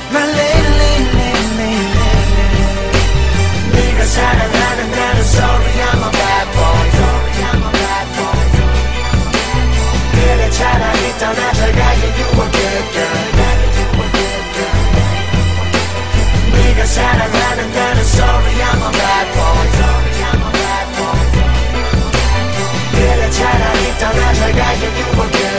[0.09, 1.93] My lady lady lady lady
[3.73, 8.41] 네가 사랑하는 나는 sorry I'm a bad boy sorry I'm a bad boy
[10.13, 13.23] 그래 차라리 a good girl 가게 you a good girl
[16.51, 19.67] 네가 사랑하는 나는 sorry I'm a bad boy
[22.91, 25.52] 그래 차라리 떠나자 가게 you a good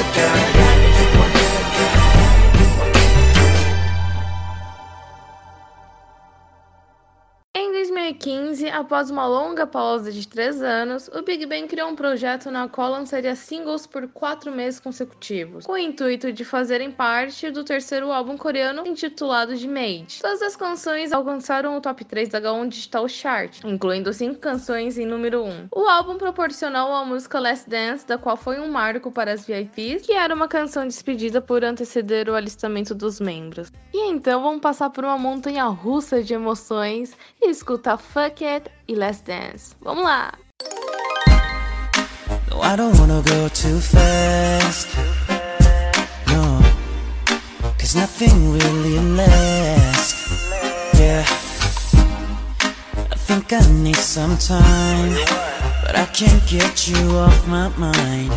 [8.25, 12.67] 2015, após uma longa pausa de três anos, o Big Bang criou um projeto na
[12.67, 18.11] qual lançaria singles por quatro meses consecutivos, com o intuito de fazerem parte do terceiro
[18.11, 20.21] álbum coreano intitulado de Made.
[20.23, 25.05] Todas as canções alcançaram o top 3 da Gaon Digital Chart, incluindo cinco canções em
[25.05, 25.69] número 1.
[25.71, 30.07] O álbum proporcionou a música Last Dance, da qual foi um marco para as VIPs,
[30.07, 33.71] que era uma canção despedida por anteceder o alistamento dos membros.
[33.93, 38.95] E então vamos passar por uma montanha russa de emoções e escutar Fuck It e
[38.95, 39.74] Let's Dance.
[39.82, 40.32] Vamos lá!
[42.49, 44.86] No, I don't wanna go too fast.
[46.28, 46.62] No,
[47.77, 50.49] cause nothing really lasts.
[50.97, 51.24] Yeah,
[53.11, 55.16] I think I need some time,
[55.85, 58.31] but I can't get you off my mind.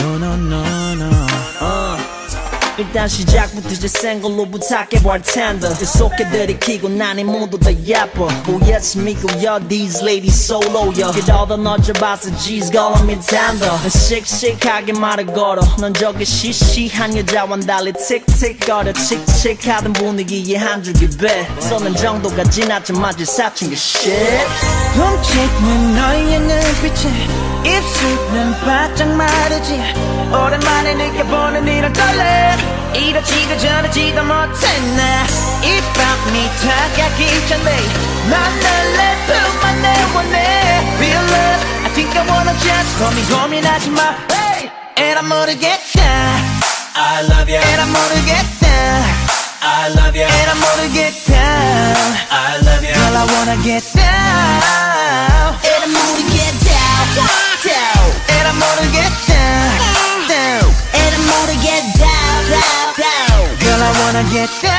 [0.00, 1.26] No, no, no, no.
[1.60, 1.91] 어.
[2.79, 10.03] 일단 시작부터 이제 생걸로 부탁해 bartender 계속해 들이키고 난이 모두 다 예뻐 보여지 미고요 these
[10.03, 17.57] ladies solo요 그러다 너져봐서 G's calling me tender 씩씩하게 말을 걸어 넌 저기 시시한 여자와
[17.61, 24.45] 달리 틱틱거려 칙칙하던 분위기에 한 줄기 배 쏘는 정도가 지나자마자 사춘기 shit
[24.93, 29.81] 훔치는 너의 눈빛에 입술은 바짝 마르지
[30.31, 32.60] 오랜만에 느껴보는 이런 떨림
[32.93, 35.23] 이러지도 저러지도 못했네
[35.63, 37.77] 이 밤이 다가기 전에
[38.29, 40.37] 난널내 품 안에 원해
[40.97, 44.69] Real love I think I wanna just 고민 고민하지 마 hey!
[44.97, 46.01] 에라 모르겠다
[46.95, 48.67] I love you 에라 모르겠다
[49.61, 51.33] I love you 에라 모르겠다
[52.29, 57.40] I love you Girl I wanna get down 에라 모르겠다
[63.82, 64.72] I wanna get down.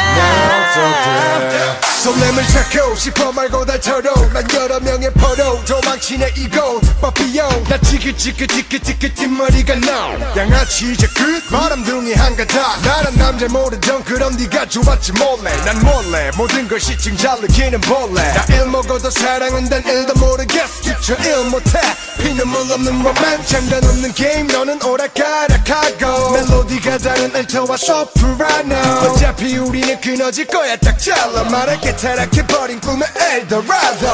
[2.04, 7.64] 설렘을 찾고 싶어 말고 달처럼 난 여러 명의 포로 도망치네 이곳 빠삐용.
[7.70, 10.36] 나 지긋지긋지긋지긋 뒷머리가 나.
[10.36, 11.50] 양아치 이제 끝.
[11.50, 12.82] 바람둥이 한가닥.
[12.82, 15.56] 나란 남자 모르던 그럼 네가 좋았지 몰래.
[15.64, 18.22] 난 몰래 모든 것이 증잘 느끼는 벌레.
[18.34, 20.82] 나일 먹어도 사랑은 단 일도 모르겠어.
[20.82, 21.80] 뒤쳐 일 못해.
[22.20, 24.48] 피눈물 없는 로맨 장단 없는 게임.
[24.48, 26.32] 너는 오락가락하고.
[26.32, 30.76] 멜로디가 다른 알토와 소프라노 어차피 우리는 끊어질 거야.
[30.78, 31.96] 딱 잘라 말할게.
[31.96, 34.08] 타락해버린 꿈의 엘도라도.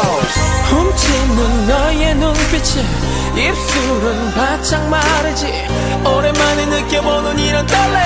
[0.70, 2.82] 훔치는 너의 눈빛에
[3.36, 5.46] 입술은 바짝 마르지.
[6.06, 8.00] 오랜만에 느껴보는 이런 떨림.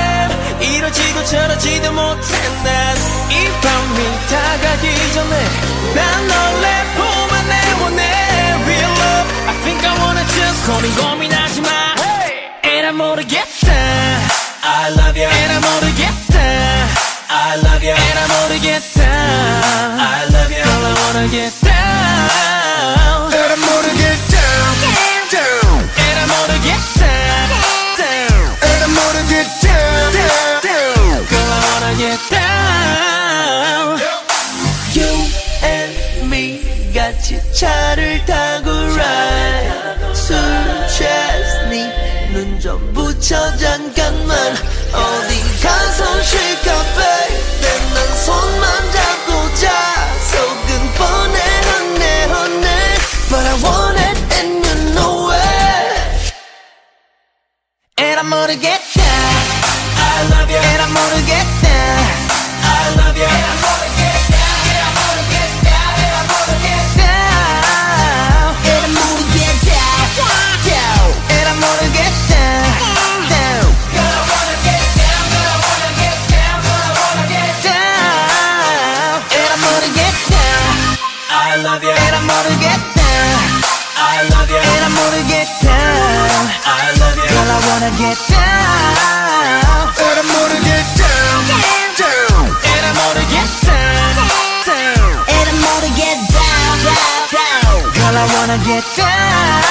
[0.61, 2.33] 이러지도 저러지도 못해
[2.63, 5.45] 난이 밤이 다가기 전에
[5.95, 7.05] 난 너의 품
[7.35, 8.03] 안에 원해
[8.63, 9.29] Real love.
[9.47, 11.69] I think I wanna just 고민 고민하지 마.
[12.63, 13.73] 에라 모르겠다.
[14.65, 16.32] I love you 에라 모르겠다
[17.35, 24.37] I love you 에라 모르겠다 I love you All I wanna get down 에라 모르겠다
[25.33, 27.01] down 에라 모르겠다
[27.97, 29.65] down 에라 모르겠다
[30.61, 33.97] down Girl I wanna get down
[34.93, 35.09] You
[35.63, 35.93] and
[36.29, 40.37] me 같이 차를 타고 ride 술
[40.87, 41.73] 취했니
[42.31, 44.55] 눈좀 붙여 잠깐만
[44.93, 46.82] 어디 가서 쉴까
[87.97, 89.33] get down
[89.97, 91.61] And I'm gonna get down, down
[92.69, 94.13] And I'm gonna get down,
[94.67, 97.81] down And I'm gonna get down, down, down.
[97.97, 99.63] Girl I wanna get down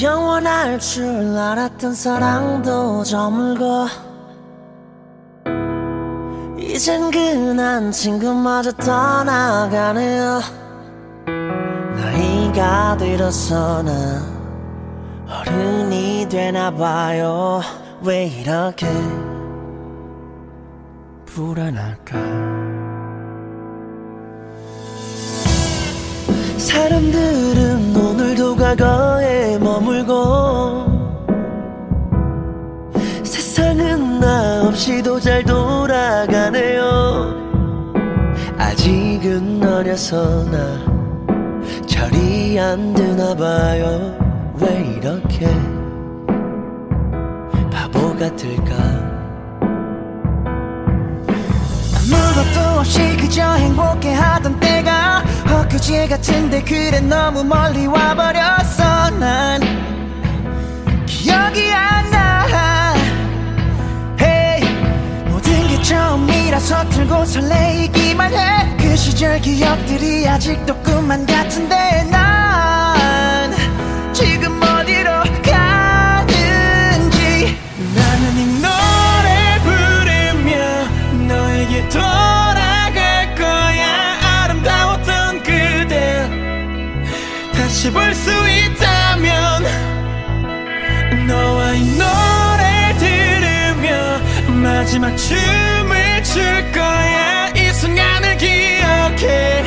[0.00, 3.88] 영원할 줄 알았던 사랑도 저물고
[6.56, 10.67] 이젠 그난 친구마저 떠나가네요
[11.96, 13.92] 나이가 들어서 나
[15.28, 17.60] 어른이 되나 봐요.
[18.02, 18.86] 왜 이렇게
[21.26, 22.18] 불안할까?
[26.56, 30.86] 사람들은 오늘도 과거에 머물고
[33.24, 37.34] 세상은 나 없이도 잘 돌아가네요.
[38.56, 40.98] 아직은 어려서 나
[41.98, 44.16] 철이 안 드나 봐요.
[44.60, 45.46] 왜 이렇게
[47.72, 48.76] 바보 같을까?
[51.96, 55.24] 아무것도 없이 그저 행복해 하던 때가
[55.62, 59.10] 엊그제 같은데 그래 너무 멀리 와버렸어.
[59.18, 59.60] 난
[61.04, 62.94] 기억이 안 나.
[64.20, 64.62] hey,
[65.30, 68.76] 모든 게 처음이라서 틀고 설레이기만 해.
[68.78, 71.67] 그 시절 기억들이 아직도 꿈만 같은
[87.88, 89.64] 다시 볼 수 있다면
[91.26, 94.18] 너와 이 노래 들으며
[94.62, 97.48] 마지막 춤을 출 거야.
[97.54, 99.64] 이 순간을 기억해.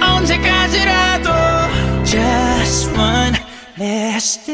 [0.00, 1.30] 언제까지라도
[2.04, 3.36] Just one
[3.78, 4.52] last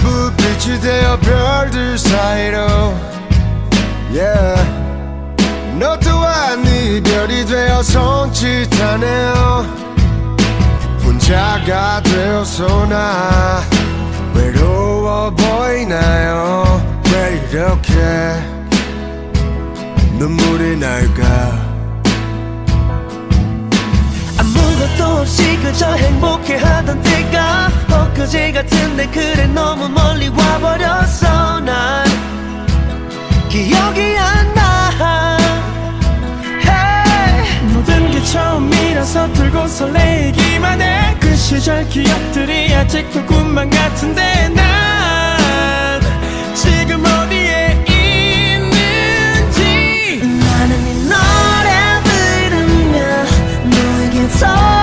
[0.00, 2.58] 불빛이 되어 별들 사이로.
[4.12, 4.78] Yeah.
[5.78, 6.17] 너또
[7.78, 9.34] 되어 손짓하네요.
[11.04, 13.62] 혼자가 되어서 나
[14.34, 16.82] 외로워 보이나요?
[17.12, 17.92] 왜 이렇게
[20.18, 21.24] 눈물이 날까?
[24.38, 32.04] 아무것도 없이 그저 행복해하던 때가 엊그제 같은데 그래 너무 멀리 와버렸어 난.
[33.48, 34.58] 기억이 안나
[37.78, 46.00] 모든 게 처음이라서 들고 설레이기만 해 그 시절 기억들이 아직도 꿈만 같은데 난
[46.54, 47.84] 지금 어디에
[48.58, 50.20] 있는지.
[50.20, 52.98] 나는 이 노래 부르며
[53.70, 54.77] 너에게 돌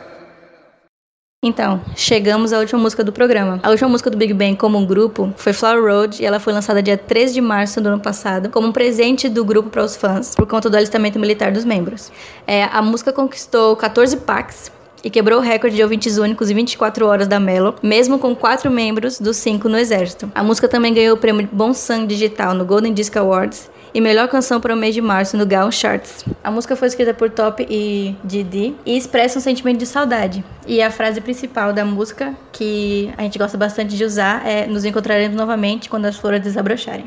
[1.43, 3.59] Então, chegamos à última música do programa.
[3.63, 6.53] A última música do Big Bang como um grupo foi Flower Road e ela foi
[6.53, 9.95] lançada dia 13 de março do ano passado como um presente do grupo para os
[9.95, 12.11] fãs, por conta do alistamento militar dos membros.
[12.45, 14.71] É, a música conquistou 14 packs
[15.03, 18.69] e quebrou o recorde de ouvintes únicos em 24 horas da Melo, mesmo com quatro
[18.69, 20.31] membros dos cinco no exército.
[20.33, 24.27] A música também ganhou o prêmio Bom Sang Digital no Golden Disc Awards e melhor
[24.27, 26.25] canção para o mês de março no Gaon Charts.
[26.43, 30.43] A música foi escrita por Top e Didi e expressa um sentimento de saudade.
[30.65, 34.85] E a frase principal da música, que a gente gosta bastante de usar, é Nos
[34.85, 37.05] encontraremos novamente quando as flores desabrocharem.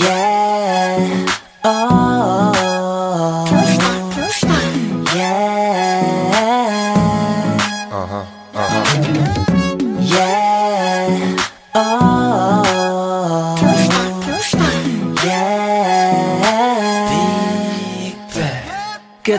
[0.00, 1.26] Yeah.
[1.64, 1.68] Oh.
[1.68, 2.09] Yeah.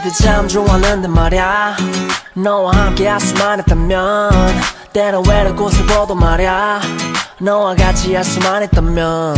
[0.04, 1.78] 그때 참 좋았는데 말야.
[2.34, 4.32] 너와 함께 할 수만 있다면
[4.92, 6.82] 때로 외로운 곳을 보도 말야.
[7.40, 9.36] 너와 같이 할 수만 있다면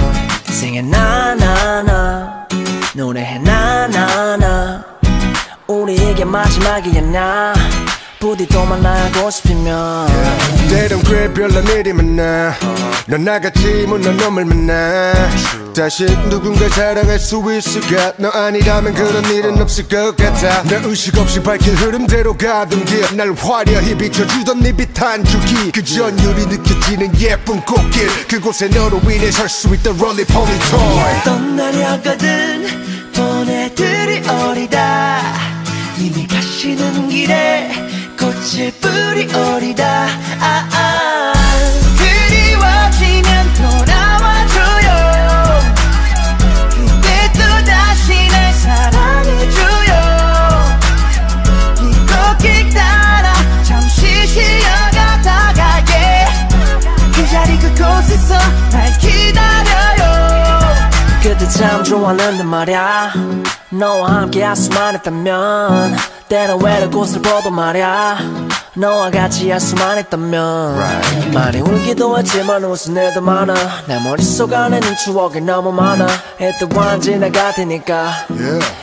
[0.47, 2.47] Singing 나나나
[2.95, 4.85] 노래해 나나나
[5.67, 7.53] 우리에게 마지막이었나
[8.23, 10.07] 부디 또 만나고 싶으면.
[10.69, 12.55] 때론 꽤 별난 일이 많아.
[13.05, 15.11] 넌 나같이 못난 놈을 만나.
[15.75, 18.13] 다시 누군가 사랑할 수 있을까?
[18.15, 20.63] 너 아니라면 그런 일은 없을 것 같아.
[20.63, 23.05] 나 의식 없이 밝힌 흐름대로 가던 길.
[23.17, 25.73] 날 화려히 비춰주던 네 빛한 줄기.
[25.73, 28.07] 그 전율이 느껴지는 예쁜 꽃길.
[28.29, 31.23] 그곳에 너로 인해 설 수 있던 롤리 폴리 토이.
[31.25, 32.67] 떠나려거든
[33.13, 35.19] 보내드리 어리다.
[35.99, 37.69] 이미 가시는 길에
[38.33, 40.07] 꽃을 뿌리 어리다
[40.39, 40.92] 아, 아.
[61.57, 63.13] 참 좋았는데 말야.
[63.69, 65.95] 너와 함께 할 수만 있다면
[66.29, 68.17] 때로 외로운 곳을 보도 말야
[68.75, 73.53] 너와 같이 할 수만 있다면 많이 울기도 했지만 웃은 일도 많아.
[73.85, 76.07] 내 머릿속 안에는 추억이 너무 많아.
[76.39, 78.25] 일단 지나가 테니까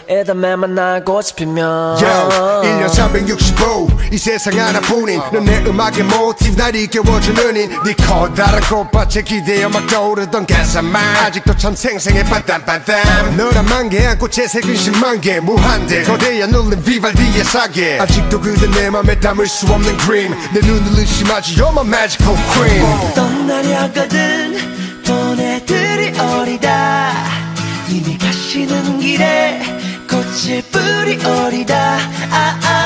[0.09, 6.57] 일단 매 만나고 싶으면 Yo, 1년 365이 세상 하나뿐인 넌내 음악의 모티브.
[6.57, 11.03] 날 이겨워주는 인네 커다란 꽃밭에 기대어 막 떠오르던 가사만.
[11.25, 15.41] 아직도 참 생생해 반땀반땀 너란 만개 안고 채색은 10만 개.
[15.41, 17.99] 무한대 거대한 울림 비발디의 사계.
[17.99, 23.15] 아직도 그대 내 맘에 담을 수 없는 그림 내 눈을 의심하지 You're my magical queen.
[23.15, 27.13] 떠나려거든 보내드리 어리다.
[27.89, 29.61] 이미 가시는 길에
[30.09, 31.99] 꽃을 뿌리 어리다.
[32.31, 32.80] 아, 아.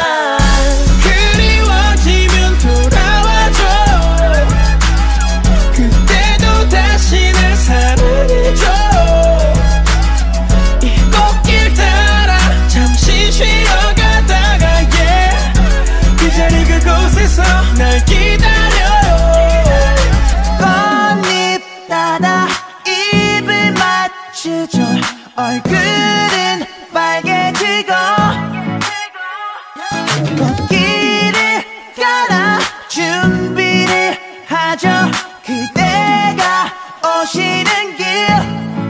[35.45, 36.71] 그대가
[37.03, 38.82] 오시는 길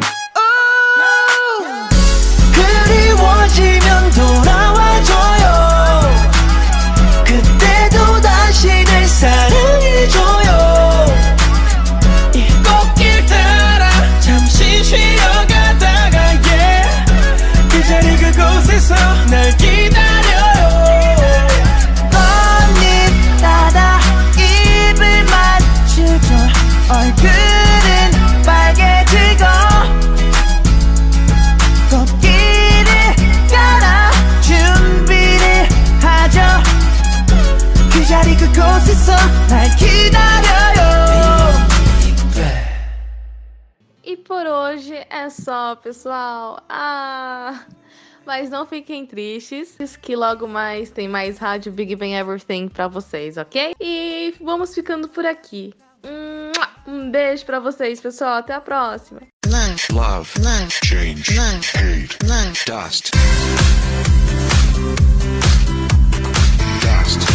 [45.76, 46.62] pessoal.
[46.68, 47.64] Ah!
[48.26, 53.36] Mas não fiquem tristes, que logo mais tem mais rádio Big Bang Everything pra vocês,
[53.36, 53.74] ok?
[53.78, 55.74] E vamos ficando por aqui.
[56.86, 58.34] Um beijo pra vocês, pessoal.
[58.38, 59.20] Até a próxima.
[59.92, 60.28] Love,
[60.82, 61.36] change,
[61.74, 62.64] hate, dust.
[62.66, 63.10] Dust.
[66.80, 67.33] Dust.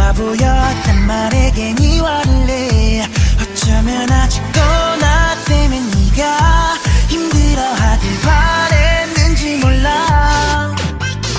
[0.00, 3.02] 바보였단 말에 괜히 화를
[3.38, 4.60] 어쩌면 아직도
[4.98, 5.78] 나 때문에
[6.16, 6.74] 네가
[7.08, 10.74] 힘들어하길 바랬는지 몰라.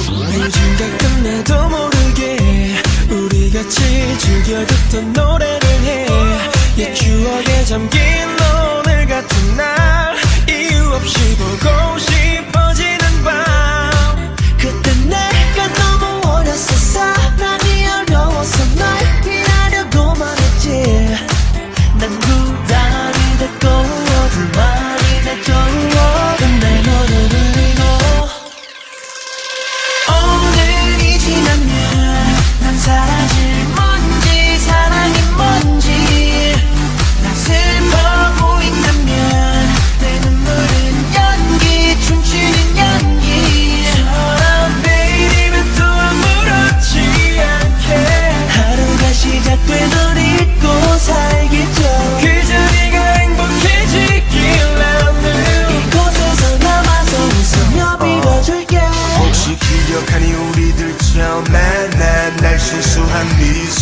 [0.08, 2.78] 언젠가 끝내도 모르게
[3.10, 5.68] 우리 같이 즐겨듣던 노래를
[6.78, 8.01] 해옛 추억에 잠긴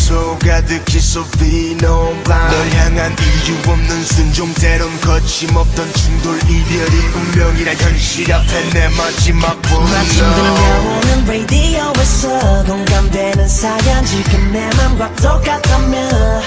[0.09, 3.15] 미소 가득히 소비노 널 향한
[3.45, 12.63] 이유 없는 순종때론 거침없던 충돌 이별이 운명이라 현실 앞에 내 마지막 분노 마침 들려오는 라디오에서
[12.65, 16.41] 공감되는 사연 지금 내 맘과 똑같다면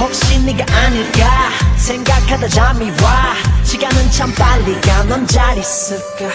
[0.00, 3.34] 혹시 네가 아닐까 생각하다 잠이 와.
[3.62, 6.26] 시간은 참 빨리 가넌 잘 있을까?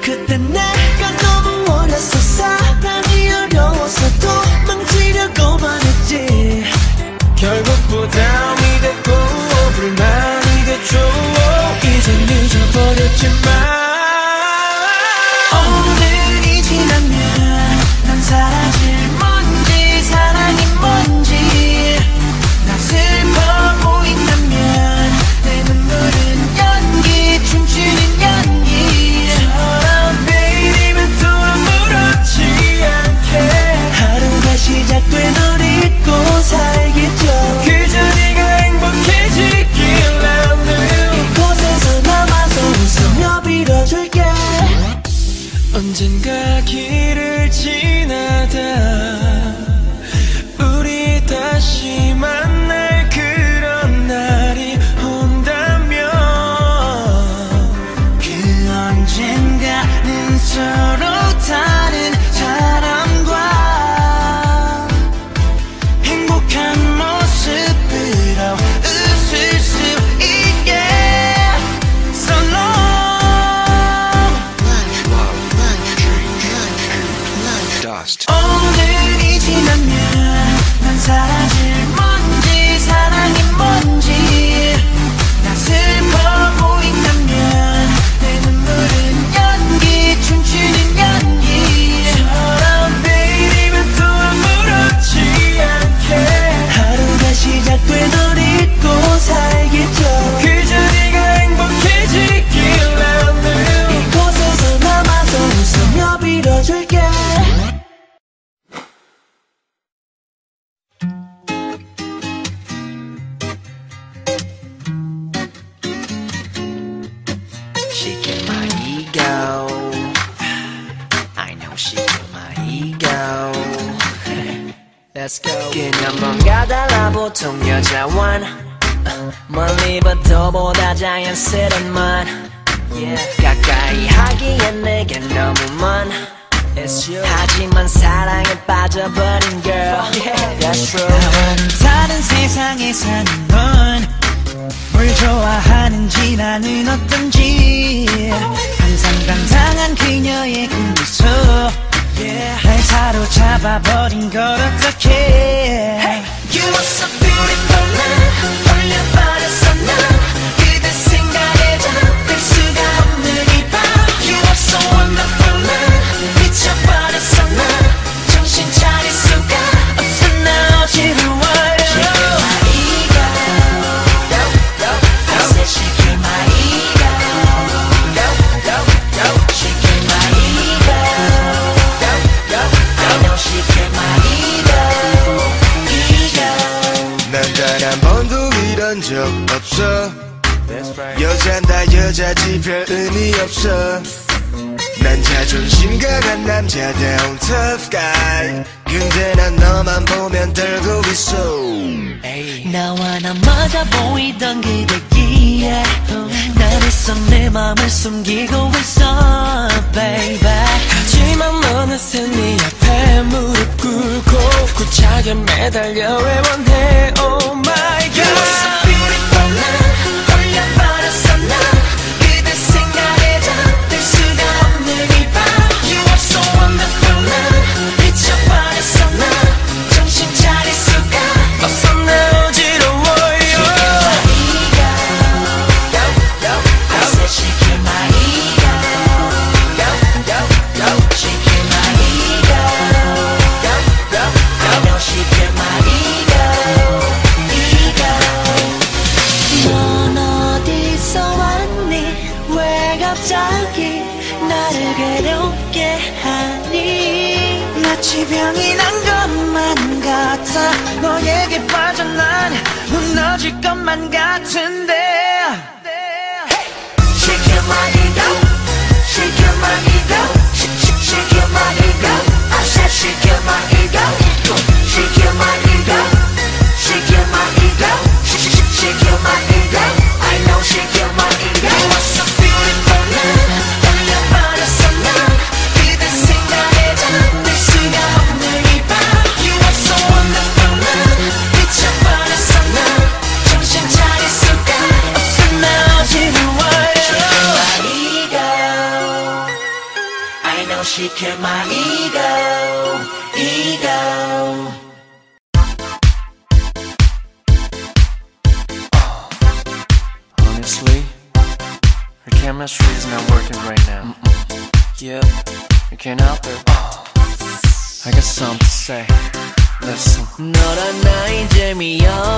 [0.00, 2.18] 그때 내가 너무 원했어.
[2.18, 4.59] 사랑이 어려웠어도
[5.34, 6.64] 자꾸만 했지.
[7.36, 9.12] 결국 부담이 됐고
[9.76, 10.98] 불만이 됐죠.
[11.84, 13.89] 이젠 잊어버렸지만.
[46.02, 46.39] and girls.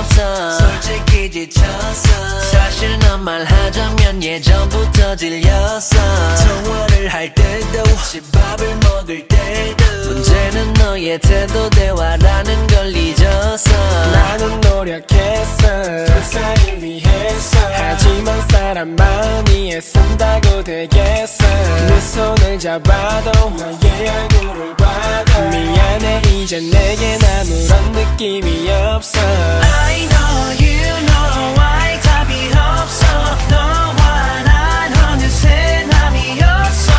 [0.03, 0.51] 없어.
[0.57, 5.95] 솔직히 지쳤어 사실 넌 말하자면 예전부터 질렸어.
[6.63, 9.83] 통화를 할 때도 집밥을 먹을 때도.
[10.09, 13.71] 문제는 너의 태도 대화라는 걸 잊었어
[14.11, 16.05] 나는 노력했어.
[16.05, 17.57] 두 사람 위해서.
[17.73, 21.42] 하지만 사람 마음이 애쓴다고 되겠어
[21.87, 26.21] 내 손을 잡아도 너의 얼굴을 봐도 미안해.
[26.41, 29.19] 이제 내겐 아무런 느낌이 없어.
[29.19, 33.05] I know you know why 답이 없어.
[33.49, 36.92] 너와 난 어느새 남이었어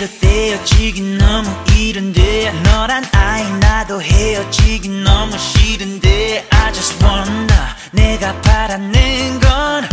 [0.00, 1.46] 이대로 떼어지긴 너무
[1.76, 7.46] 이른데 너란 아이 나도 헤어지긴 너무 싫은데 I just wanna
[7.92, 9.84] 내가 바라는 건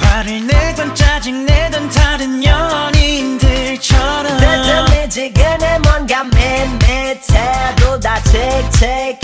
[0.00, 9.23] 화를 내건 짜증내던 다른 연인들처럼 뜨뜻해지근해 뭔가 밋밋해도 다 칙칙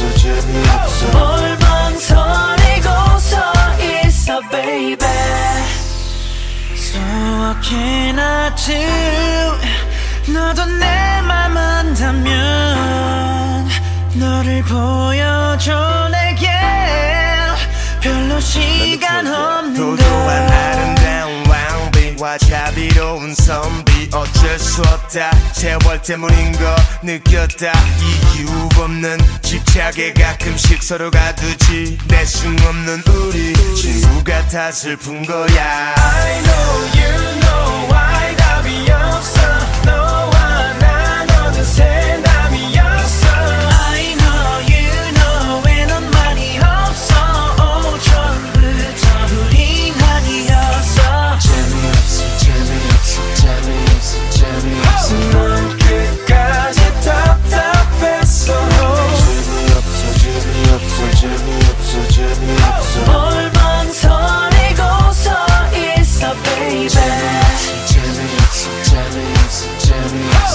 [0.00, 1.06] 재미없어, 재미없어.
[1.12, 4.96] 뭘 망설이고 서 있어 baby.
[6.74, 9.58] So what can I do
[10.32, 12.28] 너도 내맘 안다면
[14.14, 16.48] 너를 보여줘 내게.
[18.00, 20.06] 별로 시간 없는 걸
[22.20, 25.30] 와 자비로운 선비 어쩔 수 없다.
[25.54, 27.72] 세월 때문인 거 느꼈다.
[28.36, 28.46] 이유
[28.78, 31.96] 없는 집착에 가끔씩 서로 가 두지.
[32.08, 35.94] 내숭 없는 우리 친구가 다 슬픈 거야.
[35.96, 39.39] I know you know why 답이 없어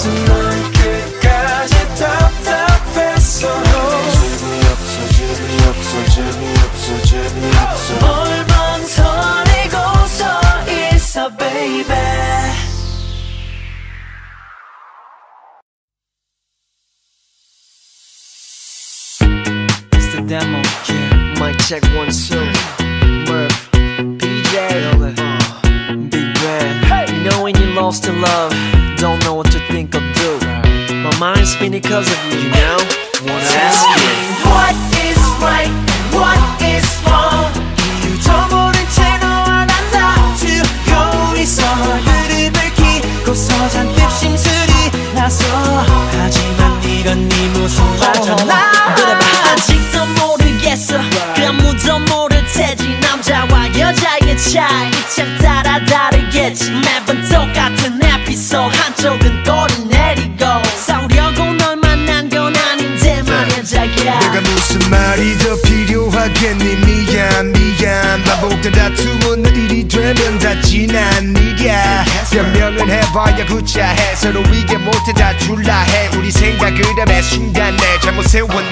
[0.06, 0.45] tonight.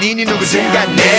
[0.05, 1.14] 니니 누구든 간에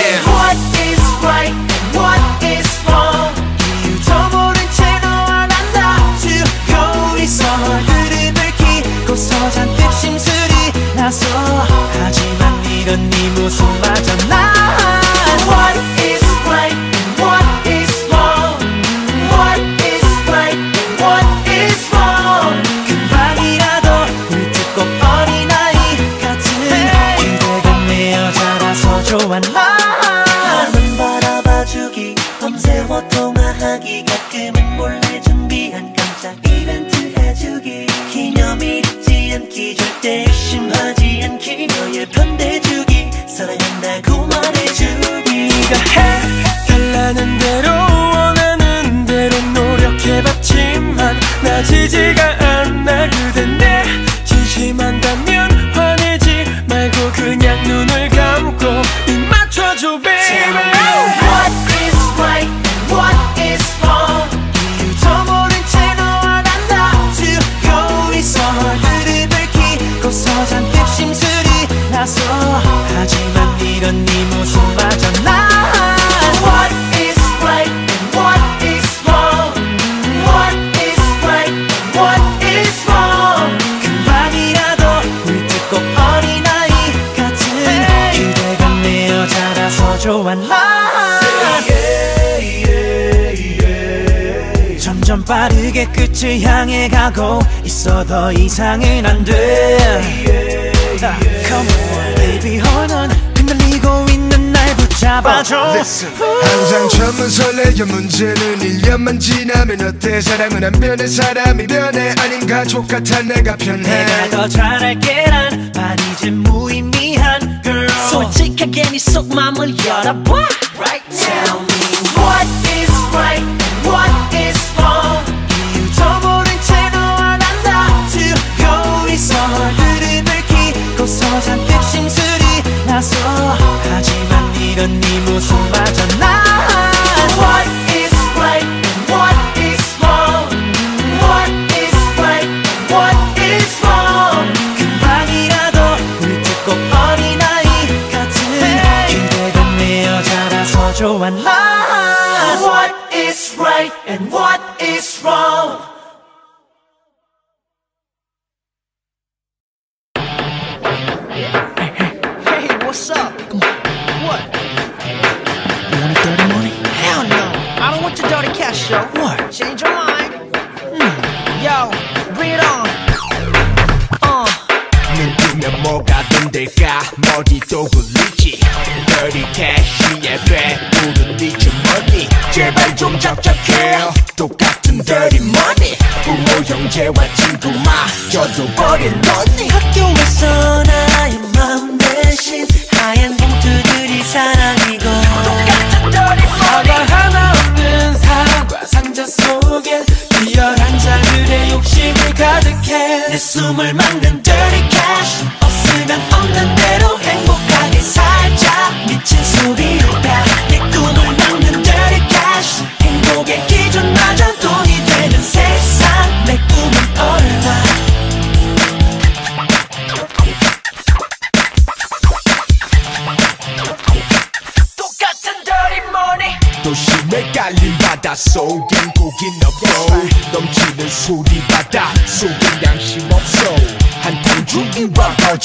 [107.77, 110.19] 나의 문제는 1년만 지나면 어때?
[110.23, 112.15] 사랑은 안 변해 사람이 변해.
[112.19, 113.20] 아닌 가족 같아.
[113.20, 113.82] 내가 편해.
[113.82, 117.89] 내가 더 잘할게 난반 이제 무의미한 girl.
[118.11, 120.65] 솔직하게 네 속마음을 열어봐.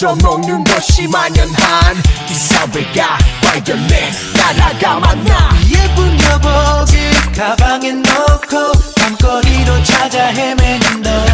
[0.02, 1.96] 젖먹는 것이 만연한
[2.28, 5.52] 이 사회가 발견해 나라가 만나.
[5.70, 11.26] 예쁜 여복을 가방에 넣고 밤거리로 찾아 헤매는 너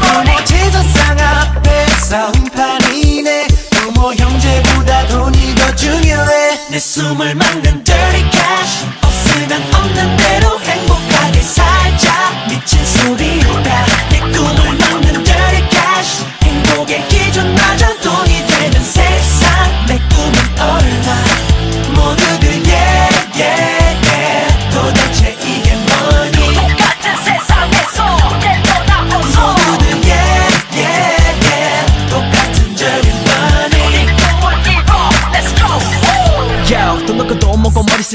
[0.00, 3.46] 부모 제사상 앞에 싸움판이네.
[3.70, 6.70] 부모 형제보다 돈이 더 중요해.
[6.70, 7.67] 내 숨을 막는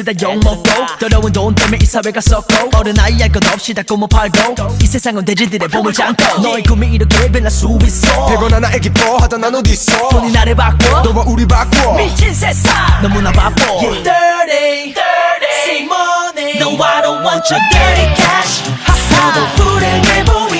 [0.03, 0.63] 쓰다 욕먹고
[0.99, 5.23] 더러운 돈 때문에 이 사회가 썩고 어른아이 할 것 없이 다 꾸모 팔고 이 세상은
[5.23, 8.25] 돼지들의 보물 창고 너의 꿈이 이렇게 변할 수 있어.
[8.27, 10.09] 백원 하나 애기 뻐하다 난 어딨어?
[10.09, 11.01] 돈이 나를 바꿔.
[11.01, 11.95] 너와 우리 바꿔.
[11.95, 12.73] 미친 세상.
[13.01, 13.63] 너무나 바빠.
[13.81, 14.03] Yeah.
[14.03, 14.95] 30
[15.65, 16.57] Say money.
[16.59, 18.61] No I don't want your dirty cash.
[18.84, 19.55] 하하.
[19.55, 20.52] 불행해 보여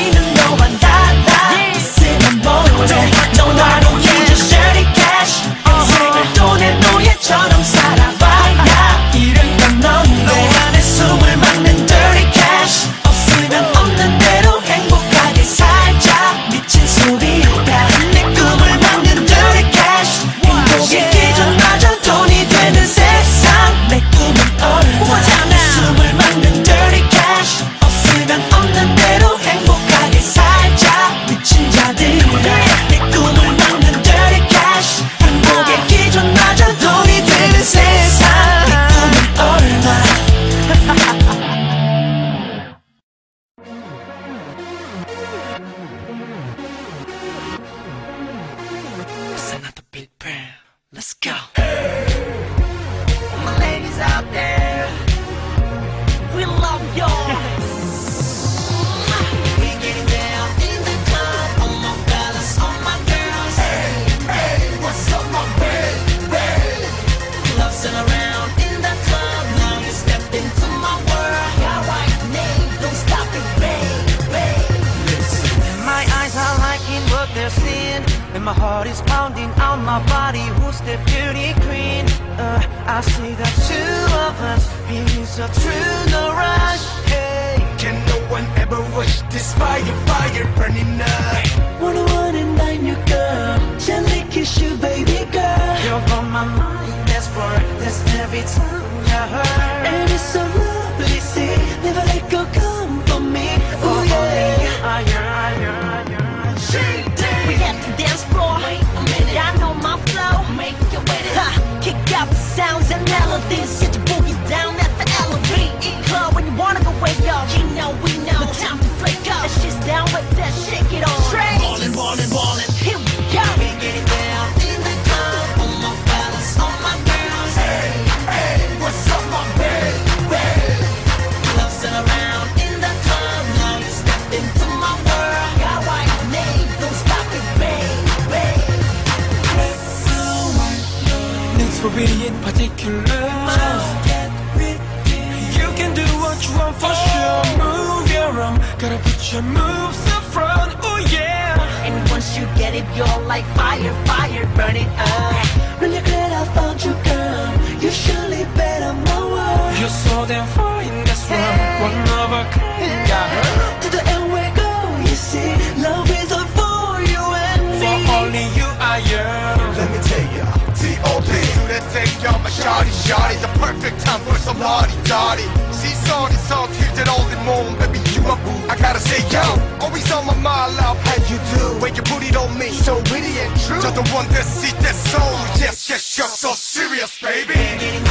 [174.14, 178.53] time for some lottie-dottie See, sorry, salted all in moon, baby, you a boo.
[178.69, 179.44] I gotta say, yo,
[179.81, 181.81] always on my mind, love, how you do?
[181.81, 183.81] When you put it on me, so witty and true.
[183.81, 188.03] You're the one that see that soul, yes, yes, you're so serious, baby.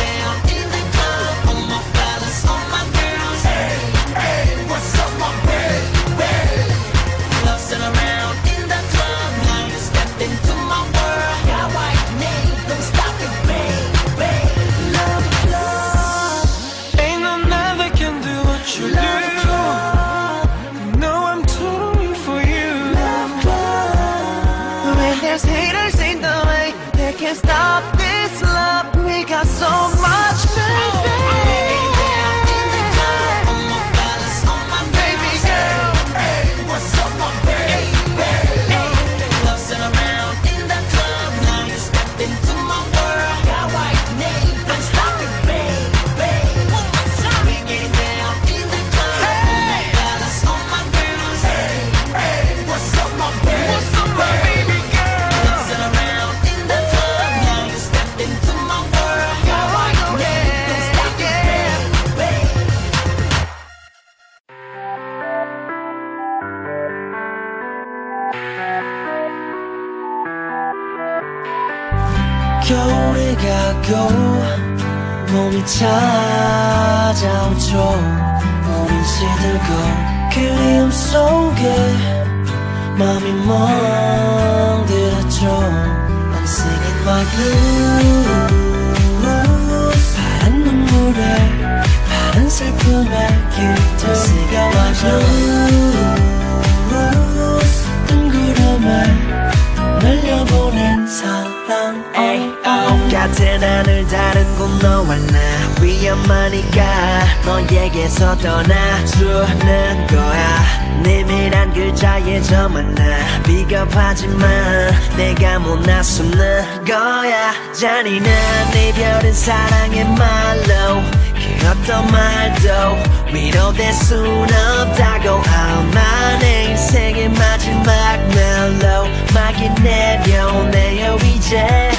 [105.12, 105.39] 정말 나.
[105.82, 111.02] 위험하니까 너에게서 떠나주는 거야.
[111.02, 113.43] 내밀한 글자에 저만 나.
[113.43, 117.52] 비겁하지만 내가 못나 숨는 거야.
[117.72, 118.32] 잔인한
[118.74, 121.02] 이별은 사랑의 말로
[121.34, 125.43] 그 어떤 말도 위로될 순 없다고.
[125.47, 131.93] 아마 내 인생의 마지막 멜로 막이 내려오네요 이제.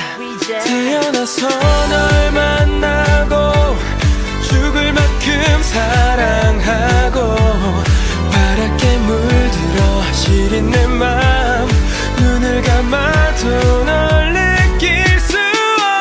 [0.64, 3.36] 태어나서 널 만나고
[4.44, 7.36] 죽을 만큼 사랑하고
[8.32, 11.68] 바랗게 물들어 시린 내 맘
[12.18, 15.38] 눈을 감아도 널 느낄 수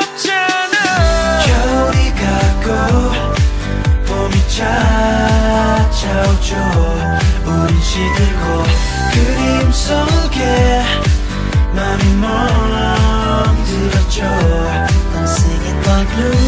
[0.00, 1.40] 없잖아.
[1.46, 2.66] 겨울이 가고
[4.06, 4.34] 봄이
[5.28, 6.50] 찾아오죠.
[7.46, 8.44] 우린 시들고
[9.12, 10.82] 그림 속에
[11.74, 13.01] 맘이 멀어.
[14.20, 16.44] I'm singing like blues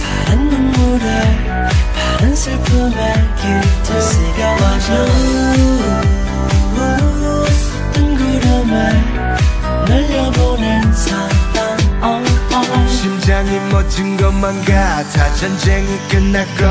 [0.00, 1.06] 파란 눈물에
[1.92, 4.86] 파란 슬픔에 길들 새겨 like
[6.72, 7.58] blues
[7.92, 8.72] 뜬 구름에
[9.88, 11.26] 날려보낸 사람
[12.00, 12.22] oh,
[12.54, 12.88] oh.
[12.88, 16.62] 심장이 멎은 것만 같아 전쟁이 끝났고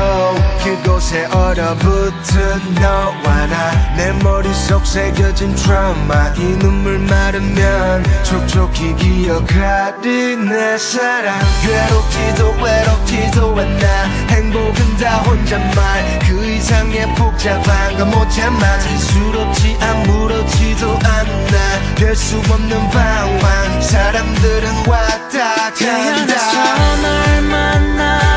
[0.64, 6.32] 그곳에 얼어붙 은 너와 나 내 머릿속 새겨진 트라우마.
[6.36, 11.36] 이 눈물 마르면 촉촉히 기억하리 내 사랑.
[11.62, 16.20] 괴롭지도 외롭지도 않아 행복은 다 혼잣말.
[16.28, 23.82] 그 이상의 복잡한 건 못 참아 자연스럽지 아무렇지도 않아 별수 없는 방황.
[23.82, 28.27] 사람들은 왔다 태어나서 간다 널 만나고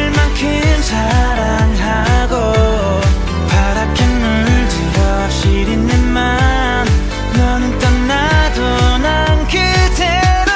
[0.00, 2.34] 죽을 만큼 사랑하고
[3.48, 6.86] 파랗게 물들어 시린 내 맘
[7.36, 10.50] 너는 떠나도 난 그대로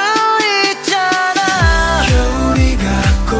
[0.71, 2.01] 있잖아.
[2.07, 3.33] 겨울이 갔고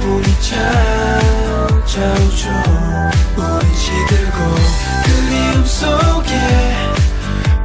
[0.00, 2.00] 봄이 찾아오죠.
[3.36, 4.38] 우린 시들고
[5.04, 6.34] 그리움 속에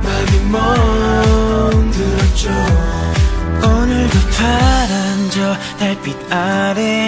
[0.04, 2.44] 맘이 멍들었죠.
[3.64, 6.99] 오늘도 파란 저 달빛 홀로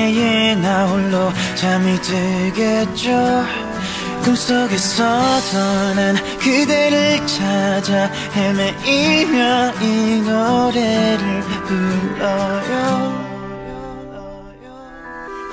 [1.62, 3.46] 잠이 들겠죠?
[4.24, 13.22] 꿈속에서도 난 그대를 찾아 헤매이며 이 노래를 불러요.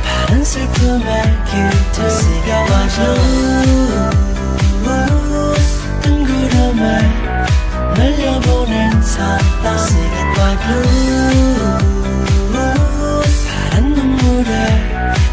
[0.03, 1.09] 파란 슬픔에
[1.49, 2.93] 길들 새겨 like
[4.83, 5.67] blues.
[6.03, 6.83] 뜬 구름에
[7.97, 9.66] 날려보낸 사람
[13.47, 14.51] 파란 눈물에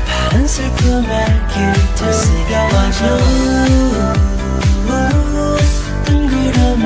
[0.06, 2.12] 파란 슬픔에 길들
[4.86, 5.72] blues
[6.04, 6.84] 뜬 구름에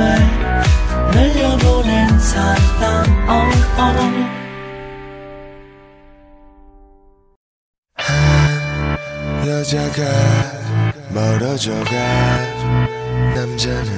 [1.14, 2.08] 날려보낸
[3.28, 4.38] oh, oh.
[9.46, 10.02] 여자가
[11.10, 11.90] 멀어져가
[13.34, 13.90] 남자는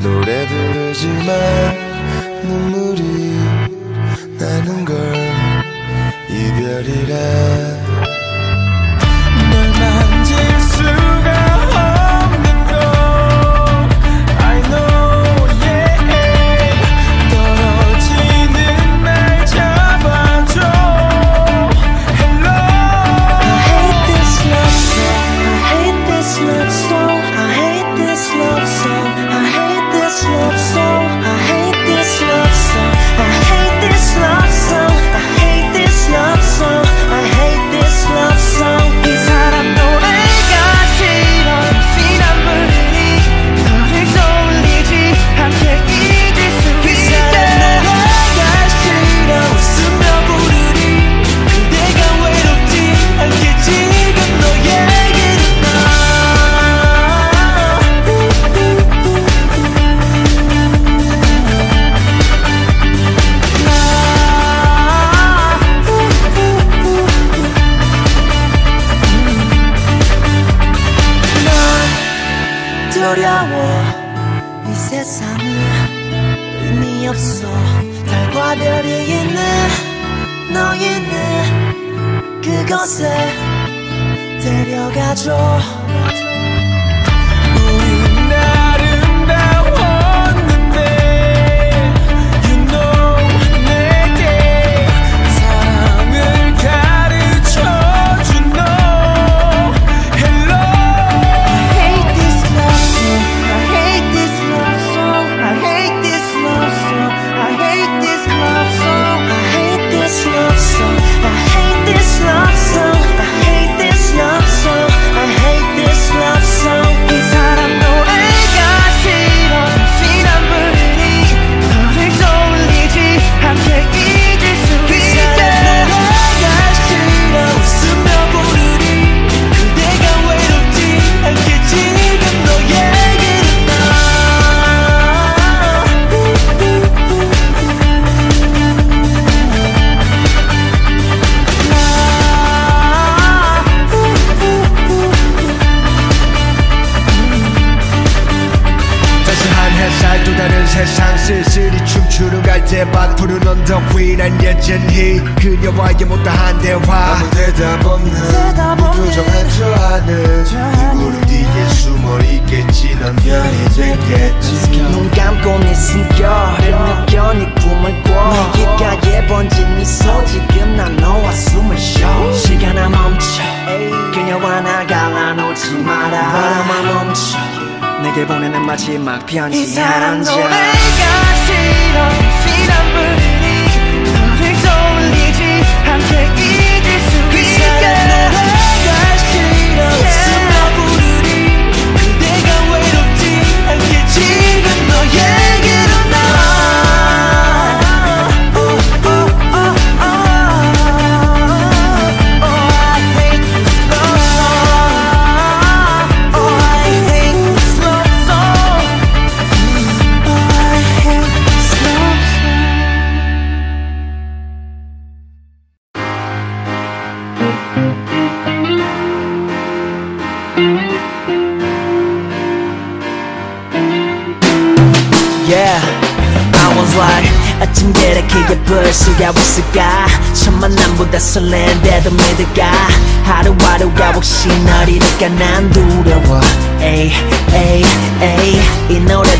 [0.00, 1.28] 노래 부르지만
[2.44, 3.41] 눈물이
[4.42, 4.96] 나는 걸
[6.28, 8.01] 이별이라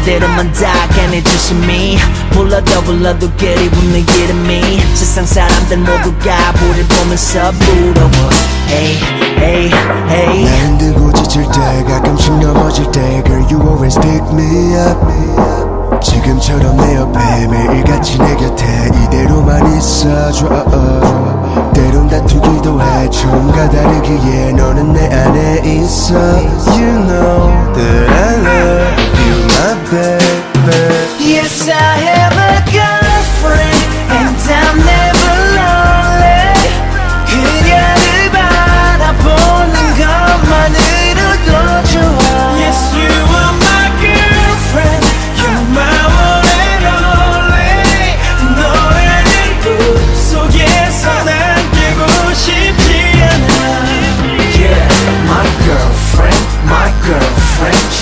[0.02, 1.96] 이 노래들은만 다 꺼내주심이
[2.30, 4.80] 불러도 불러도 그리운 내 이름이.
[4.94, 8.10] 세상 사람들 모두가 우릴 보면서 부러워.
[8.70, 8.98] 에이
[9.38, 9.70] 에이
[10.10, 14.98] 에이 나 힘들고 지칠 때 가끔씩 넘어질 때 Girl you always pick me up.
[16.00, 20.48] 지금처럼 내 옆에 매일같이 내 곁에 이대로만 있어줘
[21.73, 26.15] 때론 다투기도 해 처음과 다르기에 너는 내 안에 있어
[26.75, 30.27] You know that I love you my baby
[31.19, 34.90] Yes, I have a girlfriend, and I'm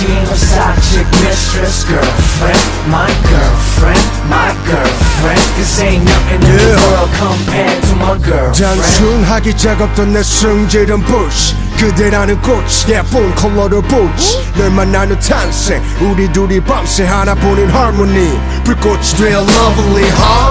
[0.00, 7.82] 친구 사직 mistress girlfriend My girlfriend, my girlfriend Cause ain't nothing in the world compared
[7.82, 15.18] to my girlfriend 단순하기 작업던 내 성질은 bush 그대라는 꽃 예쁜 컬러를 보지 널 만나는
[15.20, 20.49] 탄생 우리 둘이 밤새 하나뿐인 harmony 불꽃이 되어 lovely huh?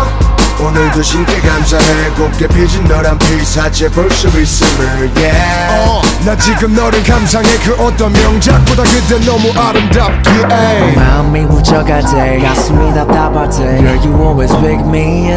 [0.62, 2.10] 오늘도 신께 감사해.
[2.16, 6.24] 곱게 피진 너란 피사체 벌써 있음을 yeah.
[6.24, 7.48] 나 지금 너를 감상해.
[7.64, 13.56] 그 어떤 명작보다 그대 너무 아름답기에 마음이 무져갈 때 가슴이 답답할 때.
[13.78, 15.30] Girl you always pick me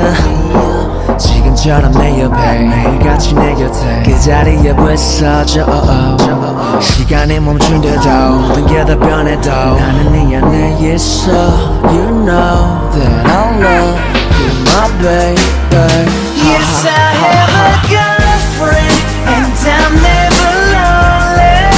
[1.18, 4.04] 지금처럼 내 옆에 매일같이 내 곁에.
[4.06, 5.66] 그 자리에 왜 서져
[6.82, 11.32] 시간이 멈춘데도 모든 게 다 변해도 나는 네 안에 있어.
[11.86, 14.23] You know that I love
[14.73, 15.43] my baby
[16.49, 16.91] Yes, I
[17.23, 18.99] have a girlfriend,
[19.35, 21.69] and I'm never lonely.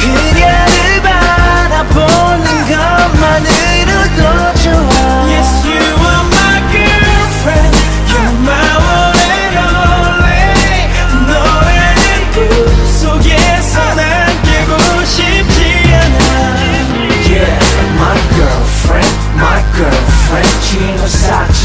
[0.00, 4.20] 그녀를 바라보는 것만으로도
[4.62, 4.95] 좋아.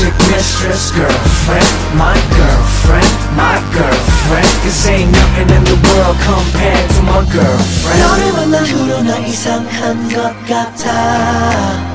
[0.03, 7.03] 사직 mistress girlfriend My girlfriend, my girlfriend Cause ain't nothing in the world compared to
[7.03, 11.93] my girlfriend 너를 만난 후로 나 이상한 것 같아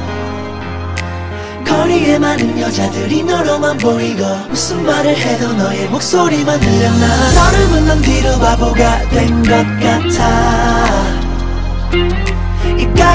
[1.68, 8.40] 거리에 많은 여자들이 너로만 보이고 무슨 말을 해도 너의 목소리만 들려 나 너를 만난 뒤로
[8.40, 9.52] 바보가 된 것
[9.84, 10.97] 같아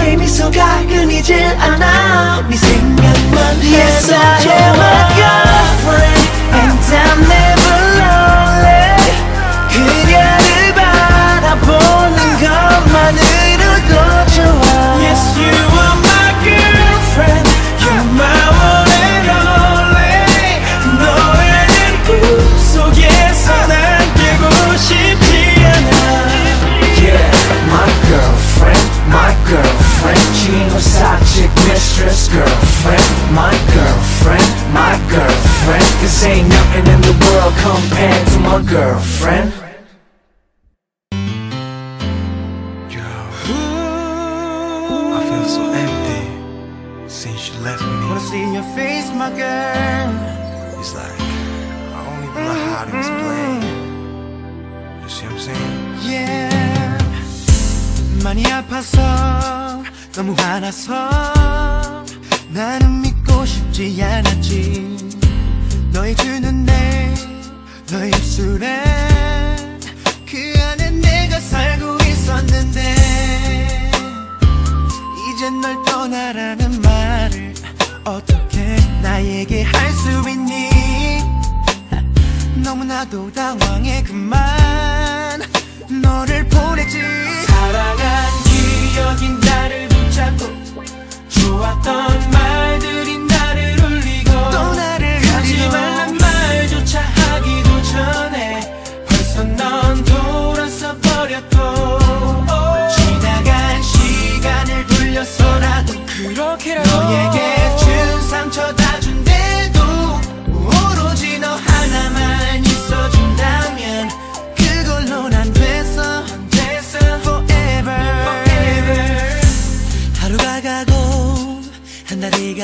[0.01, 8.97] 입가에 미소가 끊이질 않아 네 생각만 Yes, I am a girlfriend And I'm never lonely
[9.69, 13.91] 그녀를 바라보는 것만으로도
[14.33, 14.65] 좋아
[15.01, 17.47] Yes, you are my girlfriend
[17.81, 18.25] You're my
[18.57, 20.25] one and only
[20.97, 21.69] 너라는
[22.05, 22.11] 꿈
[22.59, 23.73] 속에서 난
[24.15, 24.43] 깨고
[24.77, 25.31] 싶지
[25.65, 25.95] 않아
[26.99, 27.29] Yeah,
[27.67, 29.80] my girlfriend, my girlfriend
[30.33, 38.27] 친구 사직 mistress girlfriend My girlfriend, my girlfriend Cause ain't nothing in the world compared
[38.27, 39.51] to my girlfriend
[45.17, 47.87] I feel so empty since you left me.
[48.07, 50.79] Wanna see your face, my girl.
[50.79, 51.17] It's like
[52.33, 53.63] bottoms blade.
[55.01, 55.97] You see what I'm saying?
[56.03, 56.97] yeah.
[58.23, 59.60] 많이 아파서
[60.12, 60.92] 너무 화나서
[62.48, 65.12] 나는 믿고 싶지 않았지.
[65.92, 67.14] 너의 두 눈에
[67.90, 68.82] 너의 입술에
[70.30, 73.90] 그 안에 내가 살고 있었는데
[75.34, 77.54] 이젠 널 떠나라는 말을
[78.04, 80.70] 어떻게 나에게 할 수 있니?
[82.56, 85.40] 너무나도 당황해 그만.
[86.02, 86.98] 너를 보냈지.
[87.46, 89.51] 사랑한 기억이 나를
[90.12, 90.44] 붙잡고
[91.28, 95.72] 좋았던 말들이 나를 울리고 또 나를 울리고.
[95.72, 98.60] 말란 말조차 하기도 전에
[99.08, 101.56] 벌써 넌 돌아서 버렸고
[102.94, 107.61] 지나간 시간을 돌려서라도 그렇게라도 너에게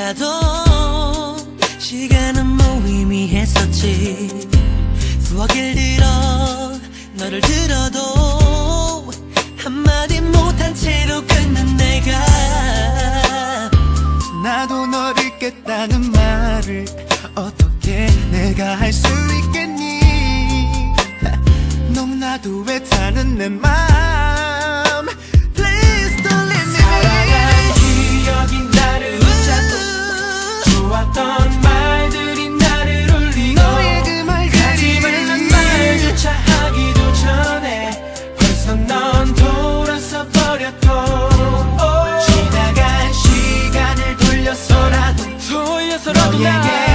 [0.08, 1.36] 가도
[1.78, 4.48] 시간은 무의미했었지.
[5.20, 6.06] 수화길 들어
[7.12, 9.10] 너를 들어도
[9.58, 13.70] 한마디 못한 채로 끊는 내가
[14.42, 16.86] 나도 너를 잊겠다는 말을
[17.34, 19.06] 어떻게 내가 할 수
[19.44, 20.00] 있겠니?
[21.92, 24.57] 너무나도 애타는 내맘
[30.98, 40.26] 좋았던 말들이 나를 울리고 너의 그 말들이 하지 말란 말조차 하기도 전에 벌써 넌 돌아서
[40.28, 40.86] 버렸고
[42.26, 46.87] 지나간 시간을 돌려서라도 돌려서라도 너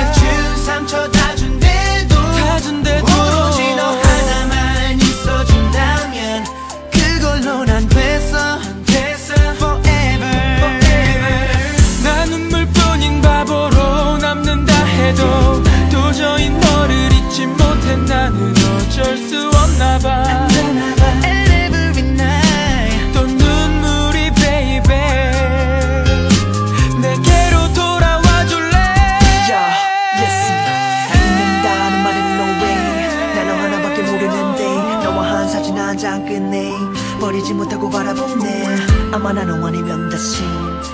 [39.13, 40.43] 아마 난 원이면 다시.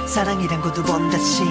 [0.05, 1.41] 사랑이란 거두번 다시.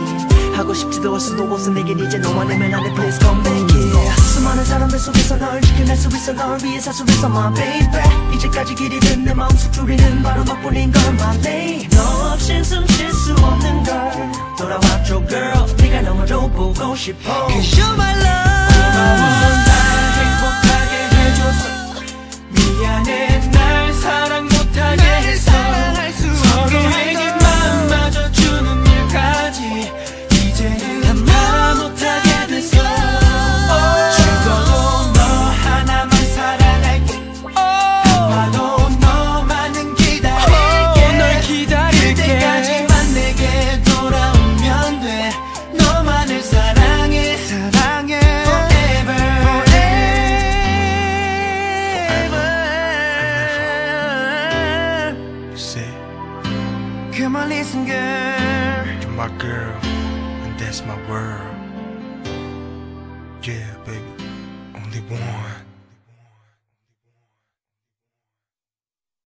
[0.54, 4.22] 하고 싶지도 할 수도 없어 내겐 이제 너와 내면 안돼 please come back yeah.
[4.34, 8.34] 수많은 사람들 속에서 널 지켜낼 수 있어 널 위해 살수 있어 my baby.
[8.34, 13.84] 이제까지 길이 든내 마음속 줄이는 바로 너뿐인 걸 my lady 너 없인 숨쉴 수 없는
[13.84, 14.12] 걸.
[14.58, 15.76] 돌아와줘 girl.
[15.78, 17.48] 네가 너무도 보고 싶어.
[17.48, 19.64] Cause you're my 고마워 love.
[19.64, 21.68] 날 행복하게 해줘서
[22.50, 23.50] 미안해.
[23.52, 25.07] 날 사랑 못하게